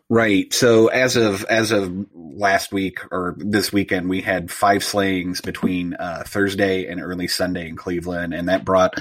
Right. 0.08 0.52
So 0.54 0.86
as 0.86 1.16
of 1.16 1.44
as 1.46 1.72
of 1.72 2.06
last 2.14 2.72
week 2.72 3.00
or 3.10 3.34
this 3.38 3.72
weekend, 3.72 4.08
we 4.08 4.20
had 4.20 4.52
five 4.52 4.84
slayings 4.84 5.40
between 5.40 5.94
uh, 5.94 6.22
Thursday 6.24 6.86
and 6.86 7.00
early 7.00 7.26
Sunday 7.26 7.68
in 7.68 7.74
Cleveland, 7.74 8.32
and 8.32 8.48
that 8.48 8.64
brought 8.64 8.94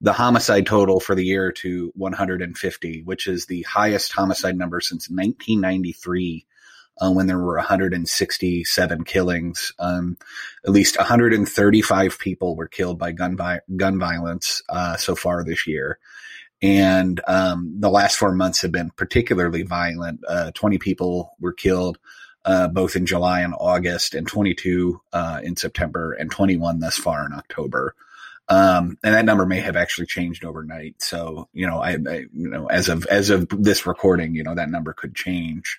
the 0.00 0.12
homicide 0.12 0.66
total 0.66 1.00
for 1.00 1.16
the 1.16 1.24
year 1.24 1.50
to 1.50 1.90
150, 1.96 3.02
which 3.02 3.26
is 3.26 3.46
the 3.46 3.62
highest 3.62 4.12
homicide 4.12 4.56
number 4.56 4.80
since 4.80 5.10
1993. 5.10 6.46
Uh, 6.98 7.10
when 7.10 7.26
there 7.26 7.38
were 7.38 7.56
167 7.56 9.04
killings, 9.04 9.72
um, 9.78 10.16
at 10.64 10.70
least 10.70 10.96
135 10.96 12.18
people 12.18 12.56
were 12.56 12.68
killed 12.68 12.98
by 12.98 13.12
gun 13.12 13.36
vi- 13.36 13.60
gun 13.76 13.98
violence 13.98 14.62
uh, 14.70 14.96
so 14.96 15.14
far 15.14 15.44
this 15.44 15.66
year. 15.66 15.98
And 16.62 17.20
um, 17.26 17.74
the 17.78 17.90
last 17.90 18.16
four 18.16 18.32
months 18.32 18.62
have 18.62 18.72
been 18.72 18.90
particularly 18.90 19.62
violent. 19.62 20.20
Uh, 20.26 20.50
20 20.52 20.78
people 20.78 21.34
were 21.38 21.52
killed, 21.52 21.98
uh, 22.44 22.68
both 22.68 22.96
in 22.96 23.06
July 23.06 23.40
and 23.40 23.54
August, 23.58 24.14
and 24.14 24.26
22 24.26 25.00
uh, 25.12 25.40
in 25.42 25.56
September, 25.56 26.12
and 26.12 26.30
21 26.30 26.80
thus 26.80 26.96
far 26.96 27.26
in 27.26 27.32
October. 27.32 27.94
Um, 28.48 28.96
and 29.02 29.14
that 29.14 29.24
number 29.24 29.44
may 29.44 29.60
have 29.60 29.76
actually 29.76 30.06
changed 30.06 30.44
overnight. 30.44 31.02
So, 31.02 31.48
you 31.52 31.66
know, 31.66 31.78
I, 31.80 31.92
I, 32.08 32.26
you 32.32 32.48
know, 32.48 32.66
as 32.66 32.88
of, 32.88 33.04
as 33.06 33.30
of 33.30 33.48
this 33.50 33.86
recording, 33.86 34.34
you 34.34 34.44
know, 34.44 34.54
that 34.54 34.70
number 34.70 34.92
could 34.92 35.14
change. 35.14 35.78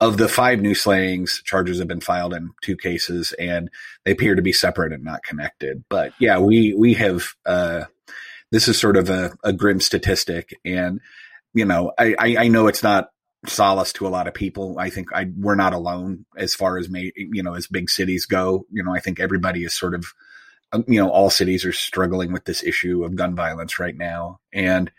Of 0.00 0.16
the 0.16 0.28
five 0.28 0.60
new 0.60 0.74
slayings, 0.74 1.42
charges 1.44 1.78
have 1.78 1.86
been 1.86 2.00
filed 2.00 2.32
in 2.32 2.50
two 2.62 2.76
cases 2.76 3.32
and 3.34 3.70
they 4.04 4.12
appear 4.12 4.34
to 4.34 4.40
be 4.40 4.52
separate 4.52 4.94
and 4.94 5.04
not 5.04 5.22
connected. 5.22 5.84
But 5.90 6.14
yeah, 6.18 6.38
we, 6.38 6.74
we 6.74 6.94
have, 6.94 7.34
uh, 7.44 7.84
this 8.50 8.68
is 8.68 8.78
sort 8.78 8.96
of 8.96 9.10
a, 9.10 9.32
a 9.44 9.52
grim 9.52 9.80
statistic. 9.80 10.58
And, 10.64 11.00
you 11.54 11.64
know, 11.64 11.92
I, 11.98 12.14
I, 12.18 12.36
I 12.38 12.48
know 12.48 12.66
it's 12.66 12.82
not 12.82 13.10
solace 13.46 13.92
to 13.94 14.06
a 14.06 14.10
lot 14.10 14.28
of 14.28 14.34
people. 14.34 14.78
I 14.78 14.90
think 14.90 15.12
I, 15.12 15.26
we're 15.36 15.54
not 15.54 15.72
alone 15.72 16.26
as 16.36 16.54
far 16.54 16.78
as 16.78 16.88
may, 16.88 17.12
you 17.16 17.42
know, 17.42 17.54
as 17.54 17.66
big 17.66 17.88
cities 17.88 18.26
go. 18.26 18.66
You 18.70 18.82
know, 18.82 18.94
I 18.94 19.00
think 19.00 19.20
everybody 19.20 19.64
is 19.64 19.72
sort 19.72 19.94
of, 19.94 20.06
um, 20.72 20.84
you 20.86 21.00
know, 21.00 21.10
all 21.10 21.30
cities 21.30 21.64
are 21.64 21.72
struggling 21.72 22.32
with 22.32 22.44
this 22.44 22.62
issue 22.62 23.04
of 23.04 23.16
gun 23.16 23.34
violence 23.34 23.78
right 23.78 23.96
now. 23.96 24.40
And 24.52 24.90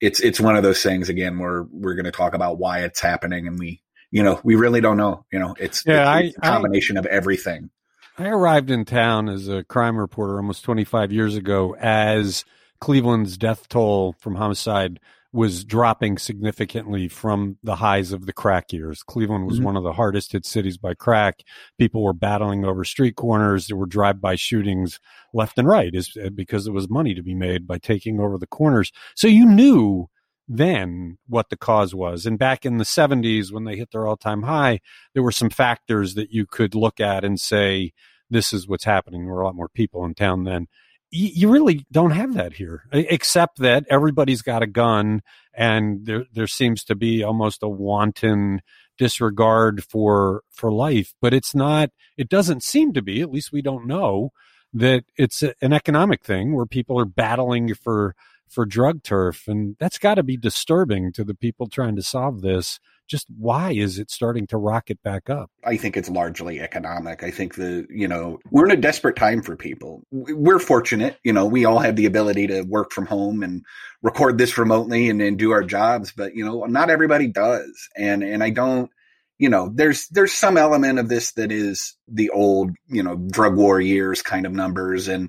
it's, 0.00 0.20
it's 0.20 0.40
one 0.40 0.56
of 0.56 0.62
those 0.62 0.82
things 0.82 1.08
again, 1.08 1.38
where 1.38 1.64
we're 1.70 1.94
going 1.94 2.06
to 2.06 2.12
talk 2.12 2.34
about 2.34 2.58
why 2.58 2.80
it's 2.80 3.00
happening. 3.00 3.46
And 3.46 3.58
we, 3.58 3.82
you 4.10 4.22
know, 4.22 4.40
we 4.42 4.56
really 4.56 4.80
don't 4.80 4.96
know, 4.96 5.24
you 5.32 5.38
know, 5.38 5.54
it's, 5.58 5.84
yeah, 5.86 6.18
it's, 6.18 6.28
it's 6.28 6.38
a 6.38 6.40
combination 6.40 6.96
I, 6.96 7.00
of 7.00 7.06
everything. 7.06 7.70
I 8.18 8.28
arrived 8.28 8.70
in 8.70 8.84
town 8.84 9.28
as 9.28 9.48
a 9.48 9.64
crime 9.64 9.96
reporter 9.96 10.36
almost 10.36 10.64
25 10.64 11.12
years 11.12 11.36
ago 11.36 11.74
as 11.78 12.44
Cleveland's 12.82 13.38
death 13.38 13.68
toll 13.68 14.16
from 14.18 14.34
homicide 14.34 14.98
was 15.32 15.62
dropping 15.62 16.18
significantly 16.18 17.06
from 17.06 17.56
the 17.62 17.76
highs 17.76 18.10
of 18.10 18.26
the 18.26 18.32
crack 18.32 18.72
years. 18.72 19.04
Cleveland 19.04 19.46
was 19.46 19.58
mm-hmm. 19.58 19.66
one 19.66 19.76
of 19.76 19.84
the 19.84 19.92
hardest 19.92 20.32
hit 20.32 20.44
cities 20.44 20.78
by 20.78 20.92
crack. 20.92 21.44
People 21.78 22.02
were 22.02 22.12
battling 22.12 22.64
over 22.64 22.84
street 22.84 23.14
corners. 23.14 23.68
There 23.68 23.76
were 23.76 23.86
drive-by 23.86 24.34
shootings 24.34 24.98
left 25.32 25.58
and 25.58 25.68
right 25.68 25.94
is 25.94 26.16
uh, 26.16 26.30
because 26.30 26.64
there 26.64 26.74
was 26.74 26.90
money 26.90 27.14
to 27.14 27.22
be 27.22 27.36
made 27.36 27.68
by 27.68 27.78
taking 27.78 28.18
over 28.18 28.36
the 28.36 28.48
corners. 28.48 28.90
So 29.14 29.28
you 29.28 29.46
knew 29.46 30.08
then 30.48 31.18
what 31.28 31.50
the 31.50 31.56
cause 31.56 31.94
was. 31.94 32.26
And 32.26 32.36
back 32.36 32.66
in 32.66 32.78
the 32.78 32.84
70s 32.84 33.52
when 33.52 33.62
they 33.62 33.76
hit 33.76 33.92
their 33.92 34.08
all-time 34.08 34.42
high, 34.42 34.80
there 35.14 35.22
were 35.22 35.30
some 35.30 35.50
factors 35.50 36.16
that 36.16 36.32
you 36.32 36.46
could 36.46 36.74
look 36.74 36.98
at 36.98 37.24
and 37.24 37.38
say 37.38 37.92
this 38.28 38.52
is 38.52 38.66
what's 38.66 38.82
happening. 38.82 39.24
There 39.24 39.34
were 39.34 39.42
a 39.42 39.46
lot 39.46 39.54
more 39.54 39.68
people 39.68 40.04
in 40.04 40.14
town 40.14 40.42
then 40.42 40.66
you 41.12 41.50
really 41.50 41.84
don't 41.92 42.12
have 42.12 42.34
that 42.34 42.54
here, 42.54 42.84
except 42.90 43.58
that 43.58 43.84
everybody's 43.90 44.42
got 44.42 44.62
a 44.62 44.66
gun 44.66 45.22
and 45.54 46.06
there 46.06 46.24
there 46.32 46.46
seems 46.46 46.82
to 46.84 46.94
be 46.94 47.22
almost 47.22 47.62
a 47.62 47.68
wanton 47.68 48.62
disregard 48.96 49.84
for 49.84 50.42
for 50.50 50.72
life. 50.72 51.14
But 51.20 51.34
it's 51.34 51.54
not. 51.54 51.90
It 52.16 52.28
doesn't 52.28 52.62
seem 52.62 52.94
to 52.94 53.02
be. 53.02 53.20
At 53.20 53.30
least 53.30 53.52
we 53.52 53.62
don't 53.62 53.86
know 53.86 54.30
that 54.72 55.04
it's 55.16 55.42
a, 55.42 55.54
an 55.60 55.74
economic 55.74 56.24
thing 56.24 56.54
where 56.54 56.66
people 56.66 56.98
are 56.98 57.04
battling 57.04 57.74
for 57.74 58.14
for 58.48 58.64
drug 58.64 59.02
turf, 59.02 59.46
and 59.46 59.76
that's 59.78 59.98
got 59.98 60.14
to 60.14 60.22
be 60.22 60.36
disturbing 60.36 61.12
to 61.12 61.24
the 61.24 61.34
people 61.34 61.66
trying 61.68 61.96
to 61.96 62.02
solve 62.02 62.40
this 62.40 62.80
just 63.12 63.26
why 63.38 63.72
is 63.72 63.98
it 63.98 64.10
starting 64.10 64.46
to 64.46 64.56
rocket 64.56 65.00
back 65.02 65.28
up? 65.28 65.50
I 65.62 65.76
think 65.76 65.98
it's 65.98 66.08
largely 66.08 66.60
economic. 66.60 67.22
I 67.22 67.30
think 67.30 67.56
the, 67.56 67.86
you 67.90 68.08
know, 68.08 68.38
we're 68.50 68.64
in 68.64 68.70
a 68.70 68.80
desperate 68.80 69.16
time 69.16 69.42
for 69.42 69.54
people. 69.54 70.02
We're 70.10 70.58
fortunate, 70.58 71.18
you 71.22 71.34
know, 71.34 71.44
we 71.44 71.66
all 71.66 71.78
have 71.78 71.94
the 71.94 72.06
ability 72.06 72.46
to 72.46 72.62
work 72.62 72.90
from 72.90 73.04
home 73.04 73.42
and 73.42 73.66
record 74.00 74.38
this 74.38 74.56
remotely 74.56 75.10
and, 75.10 75.20
and 75.20 75.38
do 75.38 75.50
our 75.50 75.62
jobs, 75.62 76.10
but 76.16 76.34
you 76.34 76.42
know, 76.42 76.64
not 76.64 76.88
everybody 76.88 77.28
does. 77.28 77.90
And, 77.94 78.24
and 78.24 78.42
I 78.42 78.48
don't, 78.48 78.90
you 79.38 79.50
know, 79.50 79.70
there's, 79.74 80.08
there's 80.08 80.32
some 80.32 80.56
element 80.56 80.98
of 80.98 81.10
this 81.10 81.32
that 81.32 81.52
is 81.52 81.94
the 82.08 82.30
old, 82.30 82.70
you 82.88 83.02
know, 83.02 83.16
drug 83.16 83.56
war 83.56 83.78
years 83.78 84.22
kind 84.22 84.46
of 84.46 84.52
numbers 84.52 85.08
and, 85.08 85.28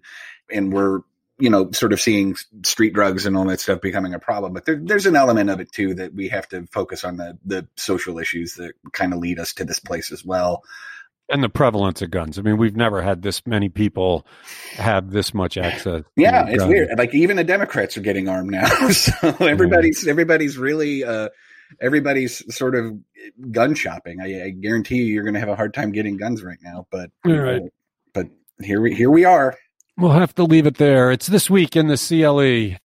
and 0.49 0.71
we're 0.71 1.01
you 1.39 1.49
know, 1.49 1.71
sort 1.71 1.93
of 1.93 1.99
seeing 1.99 2.35
street 2.63 2.93
drugs 2.93 3.25
and 3.25 3.35
all 3.35 3.45
that 3.45 3.59
stuff 3.59 3.81
becoming 3.81 4.13
a 4.13 4.19
problem. 4.19 4.53
But 4.53 4.65
there, 4.65 4.79
there's 4.81 5.05
an 5.05 5.15
element 5.15 5.49
of 5.49 5.59
it 5.59 5.71
too 5.71 5.93
that 5.95 6.13
we 6.13 6.29
have 6.29 6.47
to 6.49 6.67
focus 6.67 7.03
on 7.03 7.17
the 7.17 7.37
the 7.45 7.67
social 7.75 8.19
issues 8.19 8.55
that 8.55 8.73
kind 8.91 9.13
of 9.13 9.19
lead 9.19 9.39
us 9.39 9.53
to 9.55 9.65
this 9.65 9.79
place 9.79 10.11
as 10.11 10.23
well. 10.23 10.63
And 11.29 11.41
the 11.41 11.49
prevalence 11.49 12.01
of 12.01 12.11
guns. 12.11 12.37
I 12.37 12.41
mean, 12.41 12.57
we've 12.57 12.75
never 12.75 13.01
had 13.01 13.21
this 13.21 13.47
many 13.47 13.69
people 13.69 14.27
have 14.73 15.11
this 15.11 15.33
much 15.33 15.57
access. 15.57 16.03
Yeah, 16.15 16.45
it's 16.47 16.65
weird. 16.65 16.89
Like 16.97 17.15
even 17.15 17.37
the 17.37 17.43
Democrats 17.43 17.97
are 17.97 18.01
getting 18.01 18.27
armed 18.27 18.51
now. 18.51 18.67
so 18.89 19.35
everybody's 19.39 20.05
everybody's 20.05 20.57
really 20.57 21.03
uh 21.03 21.29
everybody's 21.81 22.55
sort 22.55 22.75
of 22.75 22.97
gun 23.51 23.73
shopping. 23.73 24.21
I, 24.21 24.45
I 24.45 24.49
guarantee 24.49 24.97
you, 24.97 25.05
you're 25.05 25.23
going 25.23 25.33
to 25.33 25.39
have 25.39 25.49
a 25.49 25.55
hard 25.55 25.73
time 25.73 25.91
getting 25.91 26.17
guns 26.17 26.43
right 26.43 26.59
now. 26.61 26.87
But 26.91 27.09
right. 27.25 27.61
but 28.13 28.27
here 28.61 28.81
we 28.81 28.93
here 28.93 29.09
we 29.09 29.25
are. 29.25 29.57
We'll 29.97 30.11
have 30.11 30.33
to 30.35 30.43
leave 30.43 30.65
it 30.65 30.77
there. 30.77 31.11
It's 31.11 31.27
this 31.27 31.49
week 31.49 31.75
in 31.75 31.87
the 31.87 31.97
CLE. 31.97 32.79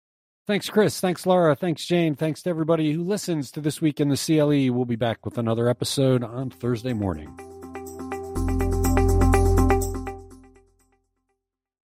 Thanks, 0.47 0.71
Chris. 0.71 1.01
Thanks, 1.01 1.27
Laura. 1.27 1.57
Thanks, 1.57 1.85
Jane. 1.85 2.15
Thanks 2.15 2.43
to 2.43 2.51
everybody 2.51 2.93
who 2.93 3.03
listens 3.03 3.51
to 3.53 3.61
This 3.61 3.81
Week 3.81 4.01
in 4.01 4.09
the 4.09 4.17
CLE. 4.17 4.73
We'll 4.75 4.85
be 4.85 4.97
back 4.97 5.25
with 5.25 5.39
another 5.39 5.69
episode 5.69 6.23
on 6.23 6.51
Thursday 6.51 6.93
morning. 6.93 7.46